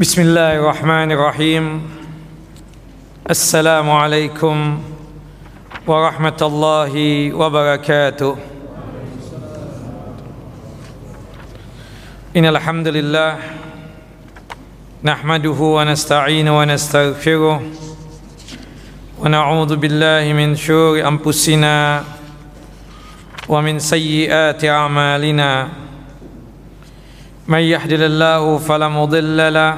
[0.00, 1.82] بسم الله الرحمن الرحيم
[3.30, 4.82] السلام عليكم
[5.86, 6.94] ورحمة الله
[7.32, 8.36] وبركاته
[12.36, 13.36] إن الحمد لله
[15.04, 17.62] نحمده ونستعين ونستغفره
[19.20, 22.04] ونعوذ بالله من شرور أنفسنا
[23.48, 25.68] ومن سيئات أعمالنا
[27.48, 29.76] من يهدل الله فلا مضل له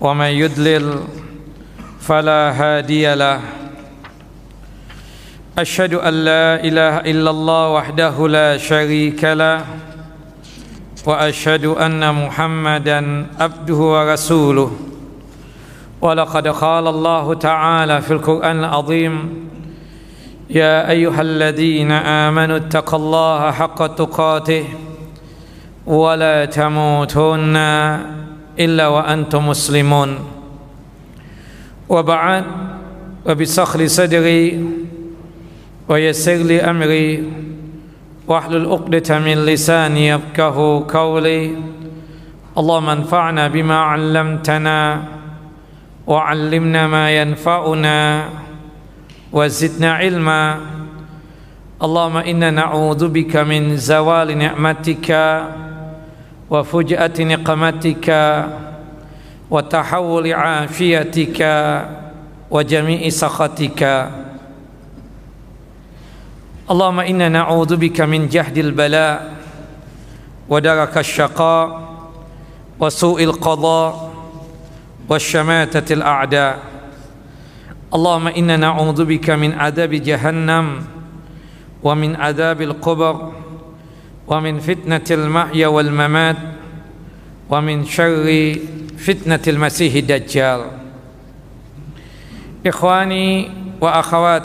[0.00, 1.00] ومن يضلل
[2.00, 3.40] فلا هادي له.
[5.58, 9.64] أشهد أن لا إله إلا الله وحده لا شريك له
[11.06, 14.70] وأشهد أن محمدا عبده ورسوله.
[16.00, 19.14] ولقد قال الله تعالى في القرآن العظيم
[20.50, 24.64] يا أيها الذين آمنوا اتقوا الله حق تقاته
[25.86, 27.56] ولا تموتن
[28.58, 30.18] إلا وأنتم مسلمون.
[31.88, 32.44] وبعد
[33.26, 34.68] وبسخل صدري
[35.88, 37.32] ويسر لي أمري
[38.28, 41.56] واحلل عقدة من لساني يفقه قولي.
[42.58, 45.02] اللهم انفعنا بما علمتنا
[46.06, 48.28] وعلمنا ما ينفعنا
[49.32, 50.60] وزدنا علما.
[51.82, 55.08] اللهم إنا نعوذ بك من زوال نعمتك.
[56.54, 58.08] وفجأة نقمتك
[59.50, 61.40] وتحول عافيتك
[62.50, 63.82] وجميع سخطك.
[66.70, 69.34] اللهم إنا نعوذ بك من جهد البلاء
[70.48, 71.66] ودرك الشقاء
[72.80, 74.10] وسوء القضاء
[75.08, 76.58] والشماتة الأعداء.
[77.94, 80.66] اللهم إنا نعوذ بك من عذاب جهنم
[81.82, 83.32] ومن عذاب القبر
[84.24, 86.36] wa min fitnatil mahya wal mamat.
[87.48, 88.74] Wa min syarri
[89.04, 90.08] إخواني masihid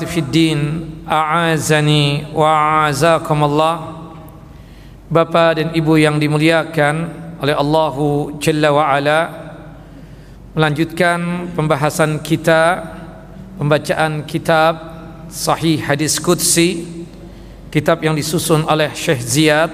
[0.04, 0.60] في الدين
[2.36, 3.78] wa akhawati الله
[5.10, 6.96] Bapak dan Ibu yang dimuliakan
[7.42, 9.20] oleh Allahu Jalla Ala
[10.54, 12.84] melanjutkan pembahasan kita
[13.58, 14.78] pembacaan kitab
[15.34, 16.99] Sahih Hadis Qudsi.
[17.70, 19.70] Kitab yang disusun oleh Syekh Ziyad.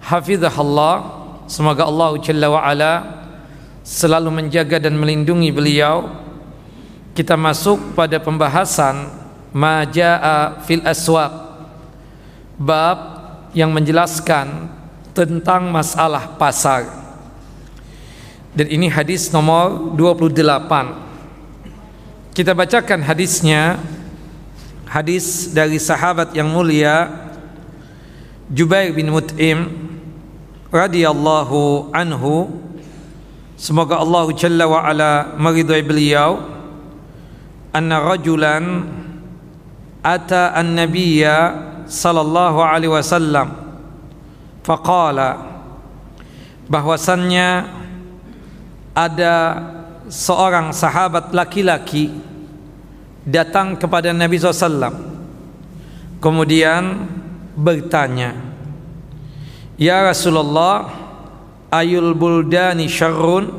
[0.00, 1.24] Hafizahullah.
[1.46, 2.94] Semoga Allah Jalla wa Ala
[3.86, 6.10] Selalu menjaga dan melindungi beliau.
[7.14, 9.12] Kita masuk pada pembahasan
[9.54, 11.32] Maja'a fil aswaq.
[12.58, 12.98] Bab
[13.54, 14.68] yang menjelaskan
[15.14, 16.88] tentang masalah pasar.
[18.56, 21.06] Dan ini hadis nomor 28
[22.36, 23.80] kita bacakan hadisnya
[24.86, 27.10] hadis dari sahabat yang mulia
[28.46, 29.66] Jubair bin Mut'im
[30.70, 32.62] radhiyallahu anhu.
[33.58, 36.46] Semoga Allah jalla wa ala meridai beliau.
[37.74, 38.86] Anna rajulan
[40.00, 41.36] ata an-nabiyya
[41.90, 43.50] sallallahu alaihi wasallam.
[44.62, 45.42] Faqala
[46.70, 47.66] bahwasannya
[48.94, 49.34] ada
[50.06, 52.14] seorang sahabat laki-laki
[53.26, 54.94] datang kepada Nabi SAW
[56.22, 57.10] kemudian
[57.58, 58.46] bertanya
[59.76, 60.88] Ya Rasulullah
[61.68, 63.52] ayul buldani syarrun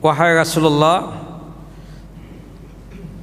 [0.00, 1.12] wahai Rasulullah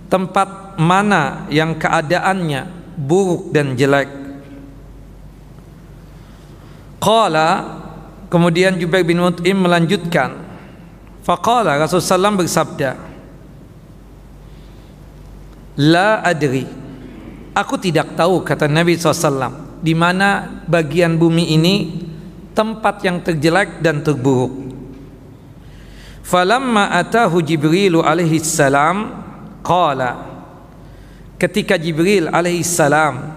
[0.05, 4.05] tempat mana yang keadaannya buruk dan jelek.
[7.01, 7.49] Qala
[8.29, 10.45] kemudian Jubair bin Mut'im melanjutkan.
[11.25, 12.89] Faqala Rasulullah SAW bersabda,
[15.75, 16.63] La adri.
[17.55, 21.75] Aku tidak tahu kata Nabi SAW di mana bagian bumi ini
[22.55, 24.51] tempat yang terjelek dan terburuk.
[26.25, 29.23] Falamma atahu Jibrilu alaihi salam
[29.61, 30.35] qala
[31.35, 33.35] ketika Jibril alaihissalam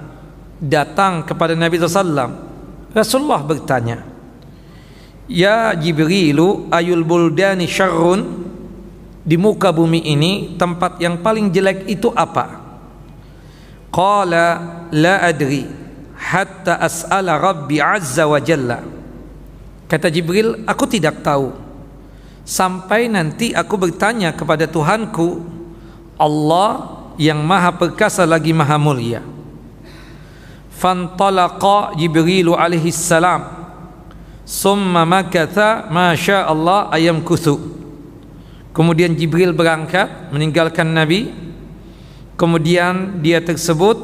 [0.63, 2.33] datang kepada Nabi SAW
[2.95, 3.99] Rasulullah bertanya
[5.29, 8.38] Ya Jibrilu ayul buldani syarrun
[9.29, 12.65] di muka bumi ini tempat yang paling jelek itu apa?
[13.93, 14.47] Qala
[14.89, 15.69] la adri
[16.17, 18.81] hatta as'ala rabbi azza wa jalla.
[19.85, 21.53] Kata Jibril aku tidak tahu.
[22.49, 25.45] Sampai nanti aku bertanya kepada Tuhanku
[26.17, 29.21] Allah yang maha perkasa lagi maha mulia.
[30.73, 33.45] Fantalaqa jibrilu alaihi salam.
[34.49, 37.78] Summa makatha ma sya Allah ayam kuthu
[38.79, 41.35] kemudian jibril berangkat meninggalkan nabi.
[42.39, 43.99] Kemudian dia tersebut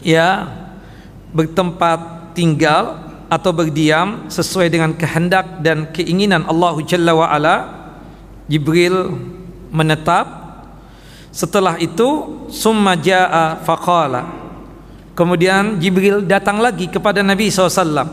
[0.00, 0.48] ya
[1.36, 2.96] bertempat tinggal
[3.28, 7.56] atau berdiam sesuai dengan kehendak dan keinginan Allah Jalla wa ala.
[8.48, 9.12] Jibril
[9.68, 10.40] menetap.
[11.28, 14.26] Setelah itu summa jaa faqala.
[15.14, 18.08] Kemudian Jibril datang lagi kepada Nabi SAW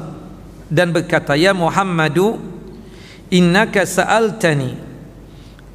[0.68, 2.36] dan berkata ya Muhammadu
[3.32, 4.87] innaka sa'altani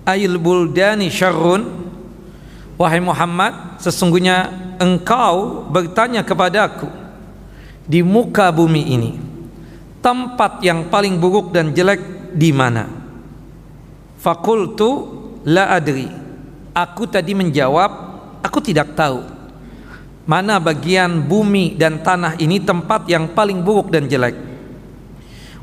[0.07, 1.67] ayil buldani syarrun
[2.77, 4.51] wahai Muhammad sesungguhnya
[4.83, 6.91] engkau bertanya kepadaku
[7.87, 9.13] di muka bumi ini
[10.03, 12.03] tempat yang paling buruk dan jelek
[12.35, 12.91] di mana?
[14.19, 14.91] Fakultu
[15.47, 16.11] la adri.
[16.75, 17.91] Aku tadi menjawab,
[18.43, 19.23] aku tidak tahu.
[20.27, 24.35] Mana bagian bumi dan tanah ini tempat yang paling buruk dan jelek.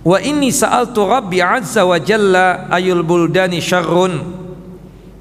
[0.10, 4.42] Wa inni sa'altu Rabbi azza wa jalla ayul buldani syarrun.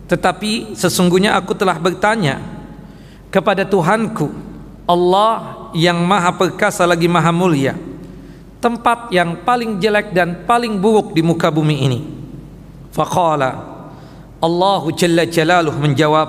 [0.09, 2.41] Tetapi sesungguhnya aku telah bertanya
[3.29, 4.33] kepada Tuhanku
[4.89, 7.77] Allah yang maha perkasa lagi maha mulia
[8.65, 12.01] tempat yang paling jelek dan paling buruk di muka bumi ini.
[12.89, 13.61] Faqala
[14.41, 16.29] Allah Jalla Jalaluh menjawab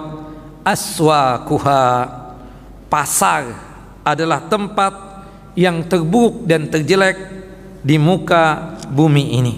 [0.67, 2.11] aswaquha
[2.91, 3.55] pasar
[4.03, 5.23] adalah tempat
[5.55, 7.38] yang terburuk dan terjelek
[7.83, 9.55] di muka bumi ini.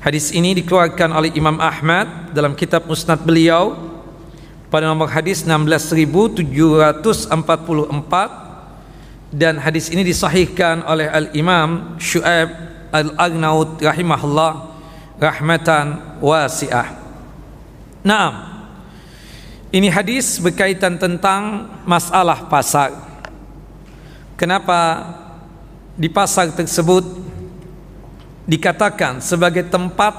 [0.00, 3.76] Hadis ini dikeluarkan oleh Imam Ahmad dalam kitab Musnad beliau
[4.72, 7.28] pada nomor hadis 16744
[9.30, 12.48] dan hadis ini disahihkan oleh Al-Imam Syu'aib
[12.90, 14.52] Al-Agnaud rahimahullah
[15.20, 16.96] rahmatan wasi'ah.
[18.00, 18.48] Naam.
[19.70, 22.90] Ini hadis berkaitan tentang masalah pasar.
[24.34, 25.04] Kenapa
[26.00, 27.04] di pasar tersebut
[28.48, 30.16] dikatakan sebagai tempat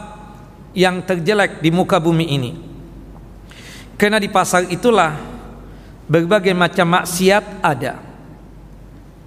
[0.78, 2.52] yang terjelek di muka bumi ini?
[3.98, 5.18] Karena di pasar itulah
[6.06, 7.98] berbagai macam maksiat ada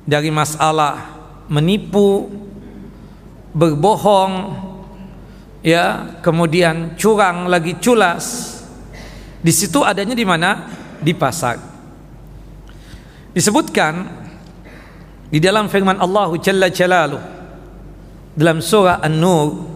[0.06, 1.10] dari masalah
[1.50, 2.30] menipu,
[3.50, 4.54] berbohong,
[5.58, 8.54] ya, kemudian curang lagi culas.
[9.42, 10.70] Di situ adanya di mana?
[11.02, 11.58] Di pasar.
[13.34, 14.23] Disebutkan
[15.34, 17.18] di dalam firman Allah Jalla Jalaluh
[18.38, 19.66] dalam surah An-Nur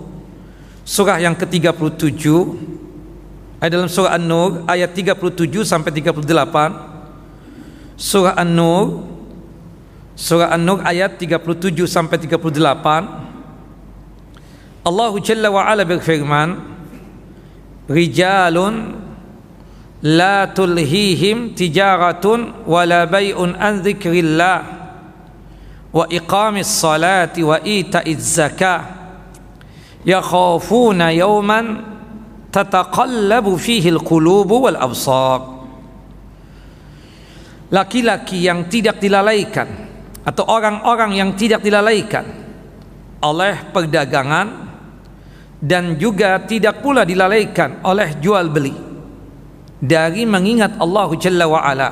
[0.86, 2.22] surah yang ke-37
[3.58, 5.18] ayat dalam surah An-Nur ayat 37
[5.66, 9.18] sampai 38 surah An-Nur
[10.18, 16.54] Surah An-Nur ayat 37 sampai 38 Allah Jalla wa Ala berfirman
[17.90, 18.94] Rijalun
[20.06, 24.77] la tulhihim tijaratun wala bay'un an dzikrillah
[25.88, 28.80] wa iqamis salati wa ita'iz zakah
[30.04, 31.80] yakhafuna yawman
[32.52, 35.40] tataqallabu fihi al-qulubu wal absar
[37.72, 39.68] laki-laki yang tidak dilalaikan
[40.24, 42.24] atau orang-orang yang tidak dilalaikan
[43.24, 44.68] oleh perdagangan
[45.58, 48.72] dan juga tidak pula dilalaikan oleh jual beli
[49.78, 51.90] dari mengingat Allah Jalla wa ala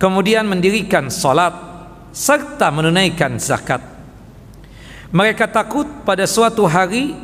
[0.00, 1.71] kemudian mendirikan salat
[2.12, 3.80] serta menunaikan zakat.
[5.12, 7.16] Mereka takut pada suatu hari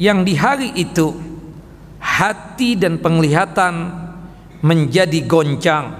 [0.00, 1.12] yang di hari itu
[2.00, 3.92] hati dan penglihatan
[4.64, 5.94] menjadi goncang.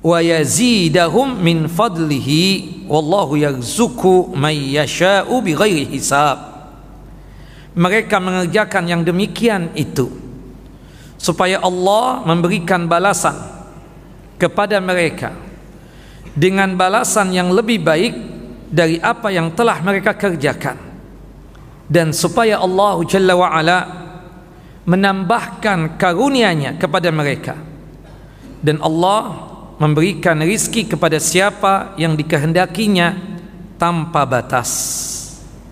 [0.00, 6.40] wa yazidahum min fadlihi wallahu yarzuqu may yasha'u bighairi hisab.
[7.76, 10.27] Mereka mengerjakan yang demikian itu
[11.18, 13.34] supaya Allah memberikan balasan
[14.38, 15.34] kepada mereka
[16.32, 18.14] dengan balasan yang lebih baik
[18.70, 20.78] dari apa yang telah mereka kerjakan
[21.90, 23.78] dan supaya Allah Jalla wa ala
[24.86, 27.58] menambahkan karunia-Nya kepada mereka
[28.62, 33.14] dan Allah memberikan rizki kepada siapa yang dikehendakinya
[33.78, 34.70] tanpa batas.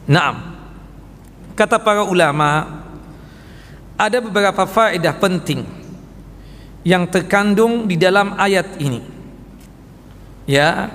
[0.07, 0.55] Naam.
[1.59, 2.76] Kata para ulama
[3.97, 5.65] ada beberapa faedah penting
[6.87, 9.03] yang terkandung di dalam ayat ini.
[10.47, 10.93] Ya,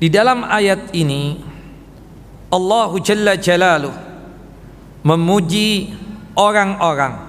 [0.00, 1.44] di dalam ayat ini
[2.48, 3.92] Allah Jalla Jalaluh
[5.04, 5.92] memuji
[6.32, 7.20] orang-orang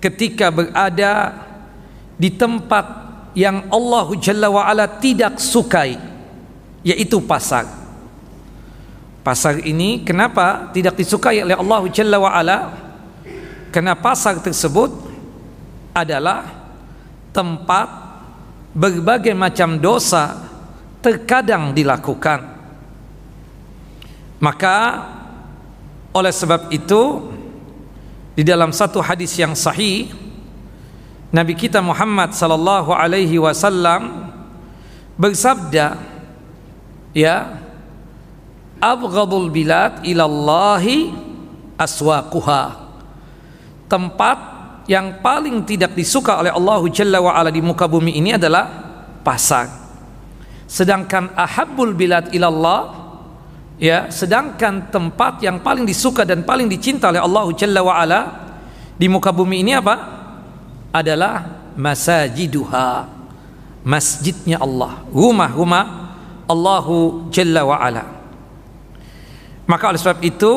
[0.00, 1.36] ketika berada
[2.16, 2.86] di tempat
[3.36, 6.00] yang Allah Jalla wa ala tidak sukai
[6.80, 7.68] yaitu pasar.
[9.20, 12.87] Pasar ini kenapa tidak disukai oleh Allah Jalla wa ala?
[13.68, 14.90] Karena pasar tersebut
[15.92, 16.46] adalah
[17.34, 17.88] tempat
[18.72, 20.48] berbagai macam dosa
[21.04, 22.56] terkadang dilakukan.
[24.38, 24.76] Maka
[26.14, 27.34] oleh sebab itu
[28.38, 30.10] di dalam satu hadis yang sahih
[31.28, 34.32] Nabi kita Muhammad sallallahu alaihi wasallam
[35.20, 36.00] bersabda
[37.12, 37.60] ya
[38.80, 41.12] abghadul bilad ilallahi
[41.76, 42.87] aswaquha
[43.88, 44.38] tempat
[44.88, 48.64] yang paling tidak disuka oleh Allah Jalla wa ala di muka bumi ini adalah
[49.20, 49.68] pasar.
[50.68, 53.08] Sedangkan ahabbul bilad ilallah
[53.80, 58.20] ya sedangkan tempat yang paling disuka dan paling dicinta oleh Allah Jalla wa ala
[58.96, 59.94] di muka bumi ini apa?
[60.92, 63.06] Adalah masajiduha
[63.84, 65.84] masjidnya Allah rumah-rumah
[66.48, 68.04] Allahu Jalla wa ala.
[69.68, 70.52] Maka oleh sebab itu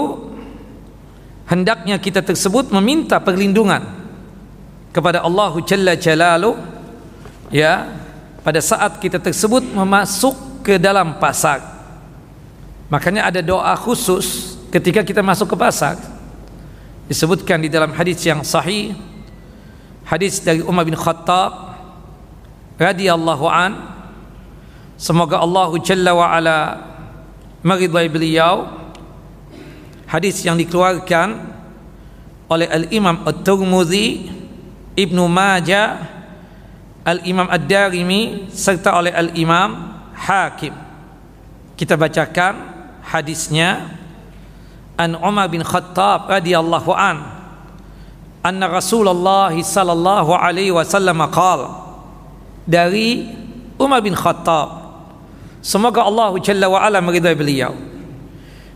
[1.51, 3.83] hendaknya kita tersebut meminta perlindungan
[4.95, 6.55] kepada Allah Jalla Jalalu
[7.51, 7.91] ya
[8.39, 11.59] pada saat kita tersebut memasuk ke dalam pasar.
[12.87, 15.99] Makanya ada doa khusus ketika kita masuk ke pasar.
[17.11, 18.95] Disebutkan di dalam hadis yang sahih
[20.07, 21.75] hadis dari Umar bin Khattab
[22.79, 23.75] radhiyallahu an
[24.95, 26.57] semoga Allah Jalla wa ala
[27.67, 28.80] meridai beliau
[30.11, 31.55] hadis yang dikeluarkan
[32.51, 34.27] oleh Al-Imam At-Tirmidzi,
[34.99, 36.03] Ibnu Majah,
[37.07, 40.75] Al-Imam Ad-Darimi serta oleh Al-Imam Hakim.
[41.79, 42.53] Kita bacakan
[43.07, 43.97] hadisnya
[44.99, 47.17] An Umar bin Khattab radhiyallahu an
[48.45, 51.73] anna Rasulullah sallallahu alaihi wasallam qala
[52.69, 53.33] dari
[53.81, 54.93] Umar bin Khattab
[55.65, 57.73] semoga Allah Jalla wa ala meridai beliau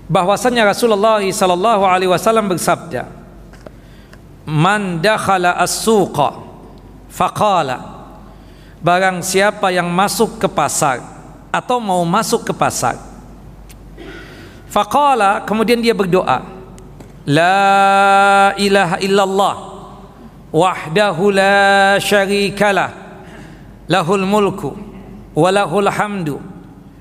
[0.05, 3.09] bahwasanya Rasulullah sallallahu alaihi wasallam bersabda
[4.45, 6.41] man dakhala as-suqa
[7.09, 7.93] faqala.
[8.85, 11.01] Barang siapa yang masuk ke pasar
[11.49, 13.15] atau mau masuk ke pasar
[14.75, 16.43] faqala kemudian dia berdoa
[17.23, 19.55] la ilaha illallah
[20.51, 22.91] wahdahu la syarikalah
[23.87, 24.75] lahul mulku
[25.31, 26.43] wa lahul hamdu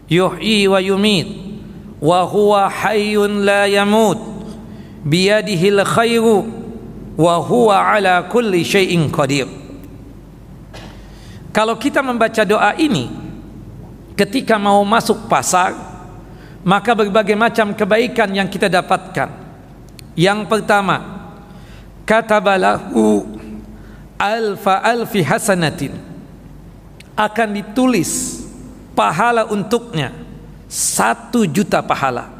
[0.07, 1.54] yuhyi wa yumit
[2.01, 4.19] wa huwa hayyun la yamut.
[5.05, 6.49] Biyadihil khairu
[7.15, 9.47] wa huwa ala kulli syai'in qadir.
[11.55, 13.07] Kalau kita membaca doa ini
[14.19, 15.77] ketika mau masuk pasar
[16.65, 19.29] maka berbagai macam kebaikan yang kita dapatkan.
[20.17, 21.29] Yang pertama
[22.09, 23.29] katabalahu
[24.17, 25.93] alfa alfi hasanatin.
[27.15, 28.43] Akan ditulis
[28.99, 30.24] pahala untuknya
[30.69, 32.31] satu juta pahala.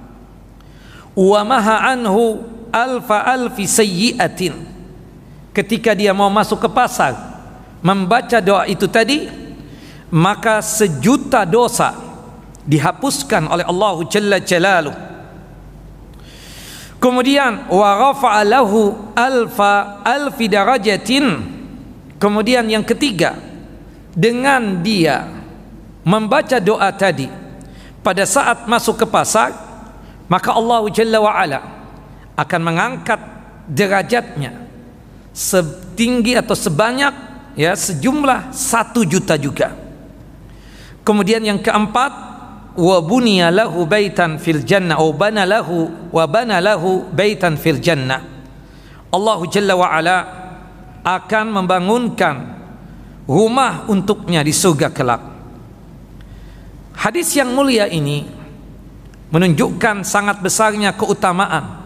[1.15, 2.43] Wa maha anhu
[2.75, 4.55] alfa alfi sayyiatin.
[5.55, 7.15] Ketika dia mau masuk ke pasar
[7.79, 9.31] membaca doa itu tadi
[10.11, 11.95] maka sejuta dosa
[12.67, 15.15] dihapuskan oleh Allah Jalla Jalaluh
[17.05, 21.53] kemudian wa rafa'a lahu alfa alfi darajatin.
[22.17, 23.37] Kemudian yang ketiga
[24.17, 25.29] dengan dia
[26.09, 27.29] membaca doa tadi
[28.05, 29.57] pada saat masuk ke pasar
[30.29, 31.61] maka Allah Jalla wa ala
[32.37, 33.21] akan mengangkat
[33.65, 34.69] derajatnya
[35.33, 37.15] setinggi atau sebanyak
[37.57, 39.73] ya sejumlah satu juta juga.
[41.05, 42.13] Kemudian yang keempat
[42.75, 48.21] wa buniya lahu baitan fil jannah wa bana lahu wa bana lahu baitan fil jannah.
[49.11, 50.17] Allah Jalla wa ala
[51.05, 52.37] akan membangunkan
[53.29, 55.34] rumah untuknya di surga kelak
[56.95, 58.25] Hadis yang mulia ini
[59.35, 61.83] menunjukkan sangat besarnya keutamaan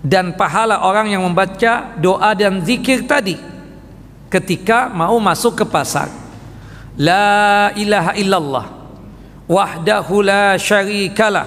[0.00, 3.36] dan pahala orang yang membaca doa dan zikir tadi
[4.32, 6.08] ketika mau masuk ke pasar.
[6.96, 8.66] La ilaha illallah
[9.50, 11.46] wahdahu la syarikalah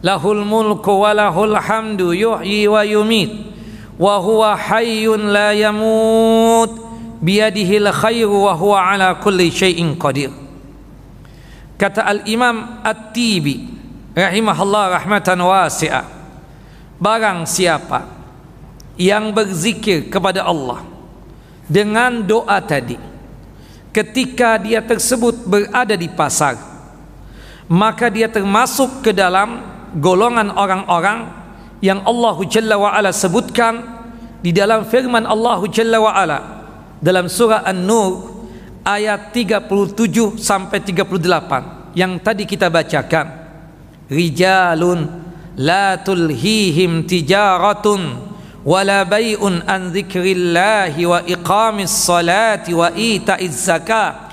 [0.00, 3.30] lahul mulku wa lahul hamdu yuhyi wa yumit
[3.98, 6.70] wa huwa hayyun la yamut
[7.18, 10.30] biyadihil khairu wa huwa ala kulli syai'in qadir
[11.78, 13.70] Kata Al-Imam At-Tibi
[14.18, 16.06] rahimahullah rahmatan wasi'ah.
[16.98, 18.18] Barang siapa
[18.98, 20.82] yang berzikir kepada Allah
[21.70, 22.98] dengan doa tadi
[23.94, 26.58] ketika dia tersebut berada di pasar
[27.70, 29.62] maka dia termasuk ke dalam
[30.02, 31.30] golongan orang-orang
[31.78, 33.86] yang Allah Jalla wa ala sebutkan
[34.42, 36.38] di dalam firman Allah Jalla wa ala
[36.98, 38.37] dalam surah An-Nur
[38.88, 43.28] ayat 37 sampai 38 yang tadi kita bacakan.
[44.08, 45.04] Rijalun
[45.60, 48.16] la tulhihim tijaratun
[48.64, 54.32] wala bai'un an dzikrillahi wa iqamis salati wa ita'iz zakah.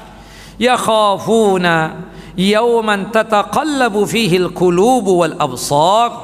[0.55, 2.07] Yakhafuna
[2.39, 6.15] yawman tataqallabu fihi alqulubu wal absar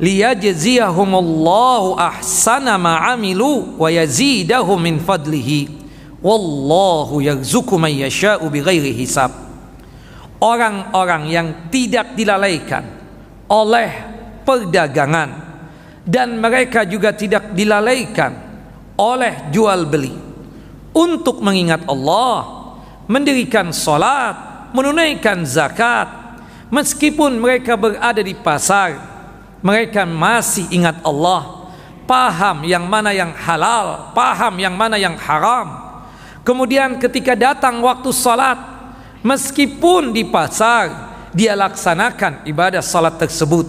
[0.00, 5.77] liyajziyahumullahu ahsana ma amilu wa yazidahum min fadlihi
[6.22, 9.30] wallahu yarzuqu man yasha'u bighairi hisab.
[10.38, 12.86] Orang-orang yang tidak dilalaikan
[13.50, 13.90] oleh
[14.46, 15.30] perdagangan
[16.06, 18.32] dan mereka juga tidak dilalaikan
[18.94, 20.14] oleh jual beli.
[20.94, 22.58] Untuk mengingat Allah
[23.08, 24.36] mendirikan salat
[24.76, 26.06] menunaikan zakat
[26.68, 29.00] meskipun mereka berada di pasar
[29.64, 31.72] mereka masih ingat Allah
[32.04, 35.87] paham yang mana yang halal paham yang mana yang haram
[36.48, 38.56] kemudian ketika datang waktu salat
[39.20, 43.68] meskipun di pasar dia laksanakan ibadah salat tersebut.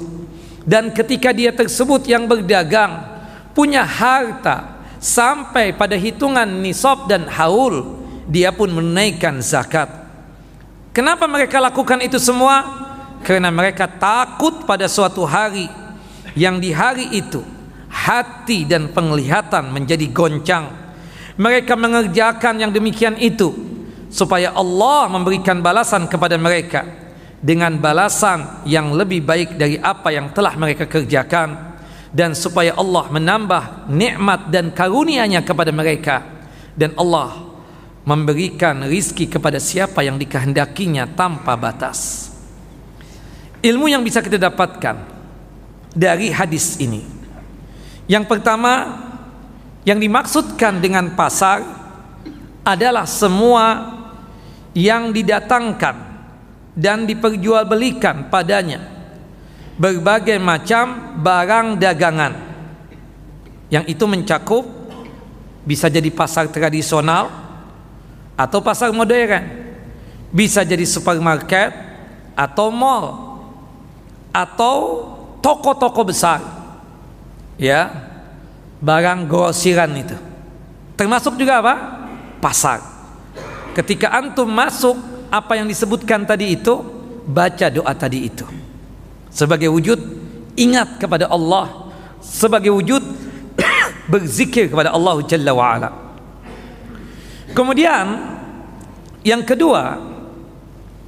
[0.63, 3.03] Dan ketika dia tersebut yang berdagang
[3.51, 9.89] punya harta sampai pada hitungan nisab dan haul dia pun menaikkan zakat.
[10.93, 12.87] Kenapa mereka lakukan itu semua?
[13.25, 15.67] Karena mereka takut pada suatu hari
[16.37, 17.43] yang di hari itu
[17.89, 20.88] hati dan penglihatan menjadi goncang
[21.39, 23.55] mereka mengerjakan yang demikian itu
[24.11, 26.83] supaya Allah memberikan balasan kepada mereka
[27.39, 31.79] dengan balasan yang lebih baik dari apa yang telah mereka kerjakan
[32.11, 36.25] dan supaya Allah menambah nikmat dan karunia-Nya kepada mereka.
[36.75, 37.35] Dan Allah
[38.03, 42.31] memberikan rizki kepada siapa yang dikehendakinya tanpa batas.
[43.59, 44.95] Ilmu yang bisa kita dapatkan
[45.91, 47.03] dari hadis ini.
[48.07, 49.05] Yang pertama
[49.87, 51.63] yang dimaksudkan dengan pasar
[52.67, 53.95] adalah semua
[54.75, 55.95] yang didatangkan
[56.75, 58.99] dan diperjualbelikan padanya.
[59.79, 62.33] Berbagai macam barang dagangan.
[63.71, 64.65] Yang itu mencakup
[65.63, 67.31] bisa jadi pasar tradisional
[68.35, 69.71] atau pasar modern.
[70.29, 71.71] Bisa jadi supermarket
[72.35, 73.05] atau mall
[74.35, 74.75] atau
[75.39, 76.43] toko-toko besar.
[77.55, 78.08] Ya
[78.79, 80.17] barang grosiran itu.
[80.95, 81.75] Termasuk juga apa?
[82.43, 82.79] Pasar.
[83.75, 84.97] Ketika antum masuk
[85.31, 86.75] apa yang disebutkan tadi itu?
[87.29, 88.43] Baca doa tadi itu.
[89.29, 89.99] Sebagai wujud
[90.57, 91.91] ingat kepada Allah.
[92.19, 93.03] Sebagai wujud
[94.11, 95.89] berzikir kepada Allah Jalla wa ala
[97.53, 98.05] kemudian
[99.25, 99.97] yang kedua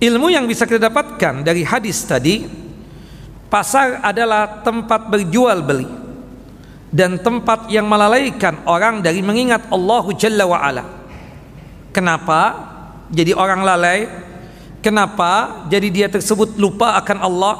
[0.02, 2.46] ilmu yang bisa kita dapatkan dari hadis tadi
[3.48, 5.88] pasar adalah tempat berjual beli
[6.92, 10.84] dan tempat yang melalaikan orang dari mengingat Allah Jalla wa ala
[11.92, 12.40] Kenapa
[13.12, 14.08] jadi orang lalai?
[14.80, 17.56] Kenapa jadi dia tersebut lupa akan Allah?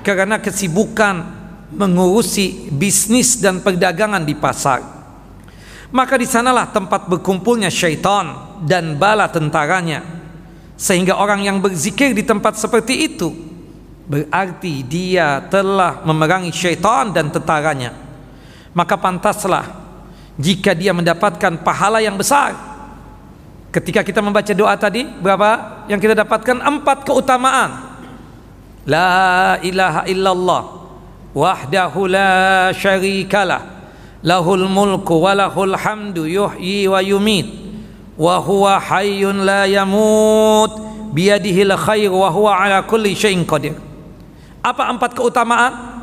[0.00, 1.20] Karena kesibukan
[1.76, 4.80] mengurusi bisnis dan perdagangan di pasar.
[5.94, 10.02] Maka di sanalah tempat berkumpulnya syaitan dan bala tentaranya.
[10.74, 13.30] Sehingga orang yang berzikir di tempat seperti itu
[14.04, 18.03] berarti dia telah memerangi syaitan dan tentaranya.
[18.74, 19.70] Maka pantaslah
[20.34, 22.74] jika dia mendapatkan pahala yang besar
[23.74, 26.62] Ketika kita membaca doa tadi, berapa yang kita dapatkan?
[26.62, 27.98] Empat keutamaan.
[28.86, 30.62] La ilaha illallah
[31.34, 33.66] wahdahu la syarikalah
[34.22, 37.50] lahul mulku wa lahul hamdu yuhyi wa yumit
[38.14, 40.70] wa huwa hayyun la yamut
[41.10, 43.74] biyadihil khair wa huwa ala kulli syai'in qadir.
[44.62, 45.93] Apa empat keutamaan?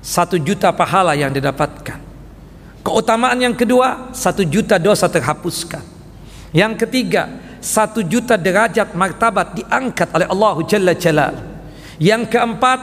[0.00, 2.00] Satu juta pahala yang didapatkan.
[2.80, 5.84] Keutamaan yang kedua, satu juta dosa terhapuskan.
[6.56, 7.28] Yang ketiga,
[7.60, 11.34] satu juta derajat martabat diangkat oleh Allah Jalla Jalal.
[12.00, 12.80] Yang keempat,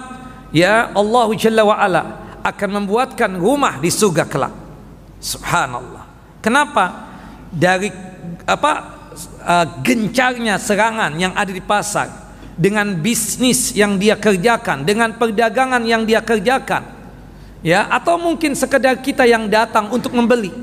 [0.54, 2.04] ya Allah Jalla wa ala
[2.46, 4.54] akan membuatkan rumah di surga kelak.
[5.18, 6.06] Subhanallah.
[6.40, 7.10] Kenapa?
[7.50, 7.90] Dari
[8.46, 8.72] apa
[9.42, 12.08] uh, gencarnya serangan yang ada di pasar
[12.54, 16.97] dengan bisnis yang dia kerjakan, dengan perdagangan yang dia kerjakan.
[17.68, 20.56] Ya, atau mungkin sekedar kita yang datang untuk membeli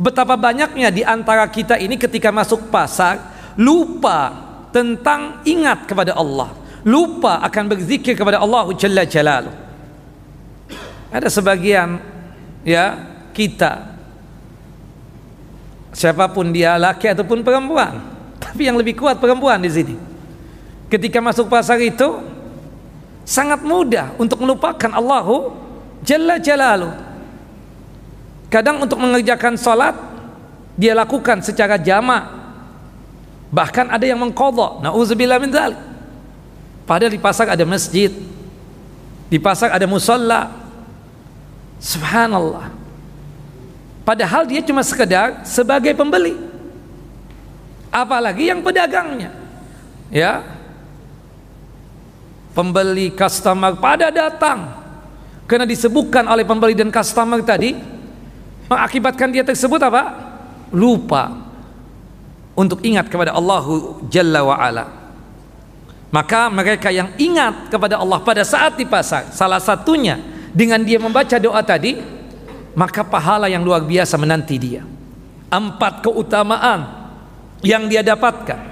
[0.00, 3.20] Betapa banyaknya di antara kita ini ketika masuk pasar
[3.52, 4.32] lupa
[4.72, 6.56] tentang ingat kepada Allah,
[6.88, 9.52] lupa akan berzikir kepada Allah Jalla Jalaluh.
[11.12, 12.00] Ada sebagian
[12.64, 12.96] ya
[13.36, 13.92] kita
[15.92, 18.00] siapa pun dia laki ataupun perempuan,
[18.48, 20.00] tapi yang lebih kuat perempuan di sini.
[20.88, 22.24] Ketika masuk pasar itu
[23.28, 25.68] sangat mudah untuk melupakan Allahu
[26.00, 27.10] Jalla Jalaluh
[28.50, 29.94] Kadang untuk mengerjakan sholat
[30.74, 32.40] dia lakukan secara jama.
[33.54, 34.82] Bahkan ada yang mengkodok.
[34.82, 35.78] Nauzubillah min dzalik.
[36.88, 38.10] Padahal di pasar ada masjid,
[39.30, 40.50] di pasar ada musola.
[41.78, 42.72] Subhanallah.
[44.02, 46.34] Padahal dia cuma sekedar sebagai pembeli.
[47.92, 49.30] Apalagi yang pedagangnya.
[50.08, 50.42] Ya.
[52.56, 54.79] Pembeli customer pada datang.
[55.50, 57.74] Karena disebutkan oleh pembeli dan customer tadi
[58.70, 60.30] mengakibatkan dia tersebut apa?
[60.70, 61.34] Lupa
[62.54, 63.66] untuk ingat kepada Allah
[64.06, 64.70] Jalla wa.
[66.14, 70.22] Maka mereka yang ingat kepada Allah pada saat di pasar, salah satunya
[70.54, 71.98] dengan dia membaca doa tadi,
[72.78, 74.86] maka pahala yang luar biasa menanti dia.
[75.50, 77.10] Empat keutamaan
[77.58, 78.70] yang dia dapatkan.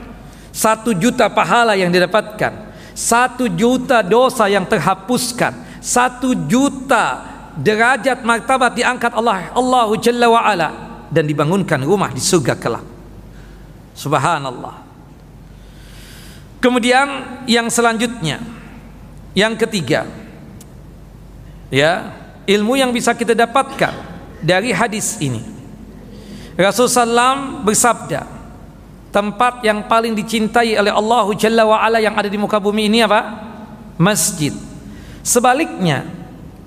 [0.54, 2.70] Satu juta pahala yang didapatkan.
[2.94, 5.67] Satu juta dosa yang terhapuskan.
[5.78, 7.22] Satu juta
[7.58, 10.68] derajat martabat diangkat Allah Allah Jalla wa ala
[11.10, 12.84] dan dibangunkan rumah di surga kelak.
[13.98, 14.86] Subhanallah.
[16.58, 17.06] Kemudian
[17.46, 18.42] yang selanjutnya
[19.34, 20.06] yang ketiga
[21.70, 22.14] ya,
[22.46, 23.94] ilmu yang bisa kita dapatkan
[24.42, 25.42] dari hadis ini.
[26.58, 28.26] Rasulullah SAW bersabda,
[29.14, 33.06] tempat yang paling dicintai oleh Allah Jalla wa ala yang ada di muka bumi ini
[33.06, 33.46] apa?
[33.94, 34.67] Masjid.
[35.28, 36.08] Sebaliknya,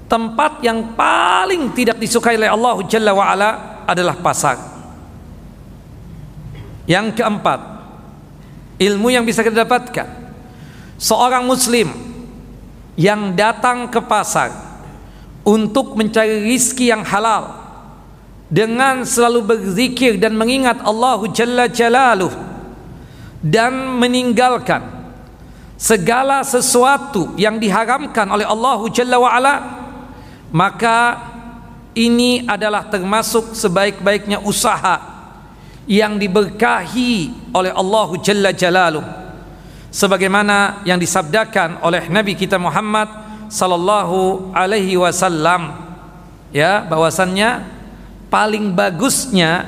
[0.05, 3.49] tempat yang paling tidak disukai oleh Allah Jalla wa ala
[3.89, 4.61] adalah pasar.
[6.85, 7.57] Yang keempat,
[8.77, 10.05] ilmu yang bisa kita dapatkan
[11.01, 11.89] seorang muslim
[12.93, 14.53] yang datang ke pasar
[15.41, 17.57] untuk mencari rizki yang halal
[18.45, 22.29] dengan selalu berzikir dan mengingat Allah Jalla Jalaluh
[23.41, 25.00] dan meninggalkan
[25.81, 29.55] segala sesuatu yang diharamkan oleh Allah Jalla wa'ala
[30.53, 31.17] maka
[31.97, 35.01] ini adalah termasuk sebaik-baiknya usaha
[35.89, 39.03] yang diberkahi oleh Allah Jalla Jalaluh.
[39.91, 43.09] Sebagaimana yang disabdakan oleh Nabi kita Muhammad
[43.51, 45.75] sallallahu alaihi wasallam
[46.55, 47.67] ya bahwasannya
[48.31, 49.67] paling bagusnya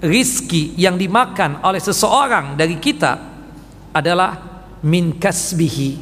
[0.00, 3.20] rizki yang dimakan oleh seseorang dari kita
[3.92, 4.51] adalah
[4.82, 5.98] min kasbihi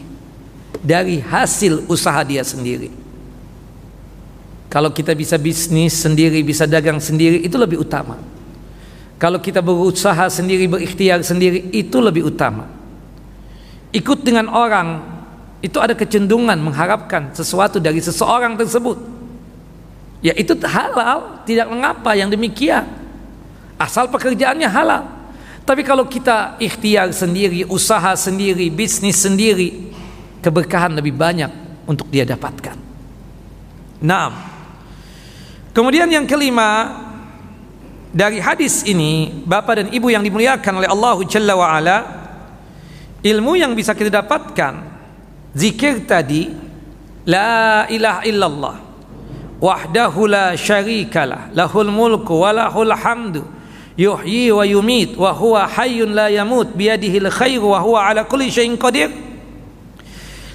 [0.80, 2.88] dari hasil usaha dia sendiri
[4.72, 8.16] kalau kita bisa bisnis sendiri bisa dagang sendiri itu lebih utama
[9.20, 12.64] kalau kita berusaha sendiri, berikhtiar sendiri, itu lebih utama.
[13.92, 15.04] Ikut dengan orang,
[15.60, 18.96] itu ada kecenderungan mengharapkan sesuatu dari seseorang tersebut.
[20.24, 22.88] Ya itu halal, tidak mengapa yang demikian.
[23.76, 25.04] Asal pekerjaannya halal.
[25.70, 29.94] Tapi kalau kita ikhtiar sendiri, usaha sendiri, bisnis sendiri,
[30.42, 31.46] keberkahan lebih banyak
[31.86, 32.74] untuk dia dapatkan.
[34.02, 34.34] Nah,
[35.70, 36.90] kemudian yang kelima,
[38.10, 41.96] dari hadis ini Bapak dan Ibu yang dimuliakan oleh Allah Jalla wa ala
[43.22, 44.74] ilmu yang bisa kita dapatkan
[45.54, 46.50] zikir tadi
[47.30, 48.76] la ilaha illallah
[49.62, 52.50] wahdahu la syarikalah lahul mulku wa
[52.98, 53.59] hamdu
[54.00, 58.80] yuhyi wa yumit wa huwa hayyun la yamut biyadihil khairu wa huwa ala kulli syai'in
[58.80, 59.12] qadir.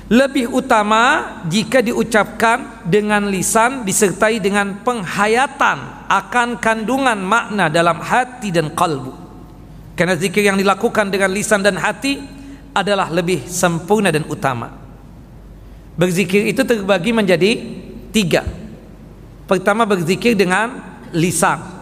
[0.06, 8.70] Lebih utama jika diucapkan dengan lisan disertai dengan penghayatan akan kandungan makna dalam hati dan
[8.74, 9.14] kalbu.
[9.98, 12.22] Karena zikir yang dilakukan dengan lisan dan hati
[12.70, 14.70] adalah lebih sempurna dan utama.
[15.98, 17.52] Berzikir itu terbagi menjadi
[18.14, 18.46] tiga.
[19.50, 20.76] Pertama berzikir dengan
[21.16, 21.75] lisan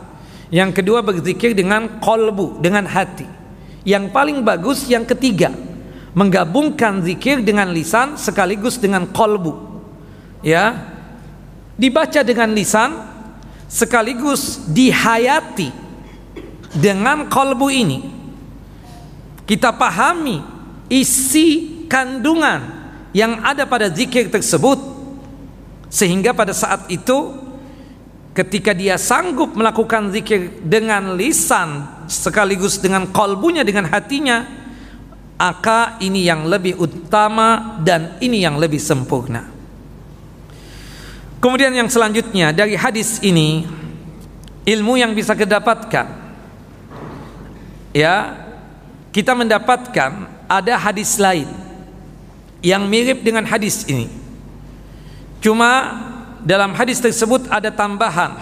[0.53, 3.25] yang kedua berzikir dengan kalbu dengan hati.
[3.81, 5.49] Yang paling bagus yang ketiga
[6.13, 9.81] menggabungkan zikir dengan lisan sekaligus dengan kolbu
[10.45, 10.77] ya
[11.73, 12.93] dibaca dengan lisan
[13.65, 15.73] sekaligus dihayati
[16.77, 17.99] dengan kolbu ini.
[19.49, 20.37] Kita pahami
[20.87, 22.61] isi kandungan
[23.11, 24.77] yang ada pada zikir tersebut
[25.89, 27.33] sehingga pada saat itu
[28.33, 34.63] ketika dia sanggup melakukan zikir dengan lisan sekaligus dengan kolbunya dengan hatinya
[35.43, 39.43] maka ini yang lebih utama dan ini yang lebih sempurna.
[41.43, 43.67] Kemudian yang selanjutnya dari hadis ini
[44.63, 46.07] ilmu yang bisa kita dapatkan
[47.91, 48.39] ya
[49.11, 51.51] kita mendapatkan ada hadis lain
[52.63, 54.07] yang mirip dengan hadis ini.
[55.43, 55.99] Cuma
[56.43, 58.39] dalam hadis tersebut ada tambahan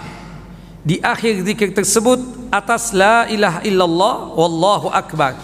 [0.82, 2.18] di akhir zikir tersebut
[2.50, 5.38] atas la ilaha illallah wallahu akbar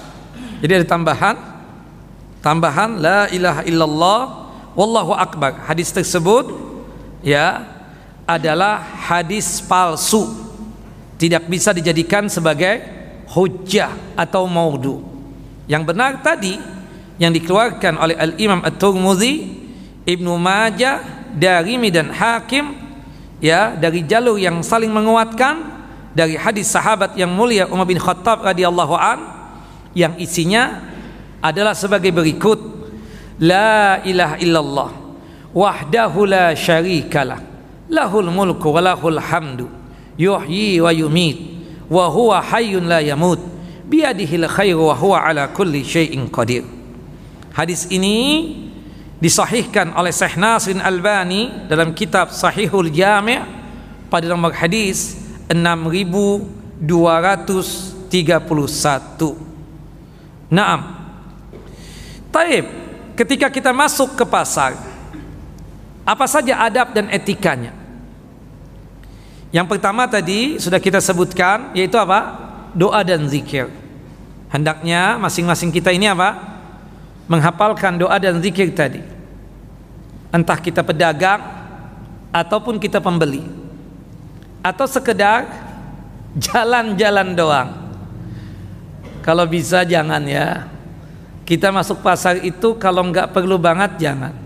[0.59, 1.39] jadi ada tambahan
[2.43, 4.21] tambahan la ilaha illallah
[4.79, 5.67] wallahu akbar.
[5.67, 6.55] Hadis tersebut
[7.27, 7.67] ya
[8.23, 8.79] adalah
[9.11, 10.47] hadis palsu.
[11.19, 12.79] Tidak bisa dijadikan sebagai
[13.35, 15.03] hujjah atau maudhu.
[15.67, 16.55] Yang benar tadi
[17.19, 19.35] yang dikeluarkan oleh Al-Imam At-Tirmidzi,
[20.07, 22.75] Ibnu Majah, Darimi dan Hakim
[23.39, 25.79] ya dari jalur yang saling menguatkan
[26.13, 29.19] dari hadis sahabat yang mulia Umar bin Khattab radhiyallahu an
[29.95, 30.83] yang isinya
[31.39, 32.59] adalah sebagai berikut
[33.39, 34.91] la ilaha illallah
[35.55, 37.39] wahdahu la syarikalah
[37.87, 39.71] lahul mulku wa lahul hamdu
[40.19, 41.39] yuhyi wa yumit
[41.87, 43.39] wa huwa hayyun la yamut
[43.89, 46.67] biyadihil khairu wa huwa ala kulli syai'in qadir.
[47.57, 48.68] Hadis ini
[49.19, 53.43] disahihkan oleh Syekh Nasrin Albani dalam kitab Sahihul Jami'
[54.07, 55.19] pada nomor hadis
[55.51, 56.87] 6231.
[60.49, 60.81] Naam.
[62.31, 62.65] Taib,
[63.19, 64.79] ketika kita masuk ke pasar,
[66.07, 67.75] apa saja adab dan etikanya?
[69.49, 72.49] Yang pertama tadi sudah kita sebutkan yaitu apa?
[72.77, 73.73] doa dan zikir.
[74.53, 76.58] Hendaknya masing-masing kita ini apa?
[77.29, 79.05] Menghafalkan doa dan zikir tadi.
[80.33, 81.41] Entah kita pedagang
[82.33, 83.45] ataupun kita pembeli.
[84.65, 85.47] Atau sekedar
[86.49, 87.71] jalan-jalan doang.
[89.23, 90.67] Kalau bisa jangan ya.
[91.45, 94.37] Kita masuk pasar itu kalau nggak perlu banget jangan.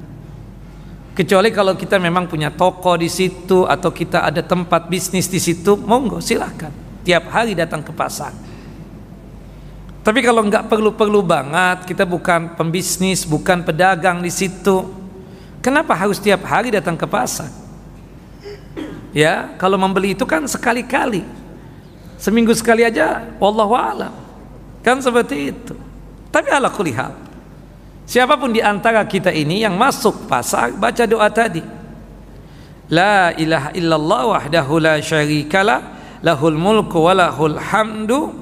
[1.13, 5.75] Kecuali kalau kita memang punya toko di situ atau kita ada tempat bisnis di situ,
[5.75, 6.71] monggo silahkan
[7.03, 8.33] tiap hari datang ke pasar.
[10.03, 14.91] Tapi kalau nggak perlu-perlu banget, kita bukan pembisnis, bukan pedagang di situ.
[15.63, 17.47] Kenapa harus tiap hari datang ke pasar?
[19.15, 21.23] Ya, kalau membeli itu kan sekali-kali.
[22.19, 24.11] Seminggu sekali aja, wallahu alam.
[24.83, 25.75] Kan seperti itu.
[26.35, 27.15] Tapi ala kulihal.
[28.03, 31.63] Siapa pun di antara kita ini yang masuk pasar baca doa tadi.
[32.91, 35.81] La ilaha illallah wahdahu la syarikalah
[36.27, 38.42] lahul mulku wa lahul hamdu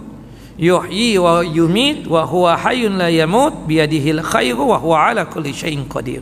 [0.61, 5.89] yuhyi wa yumit wa huwa hayyun la yamut biyadihil khairu wa huwa ala kulli syai'in
[5.89, 6.21] qadir.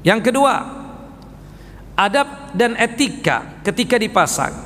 [0.00, 0.64] Yang kedua,
[1.92, 4.56] adab dan etika ketika di pasar.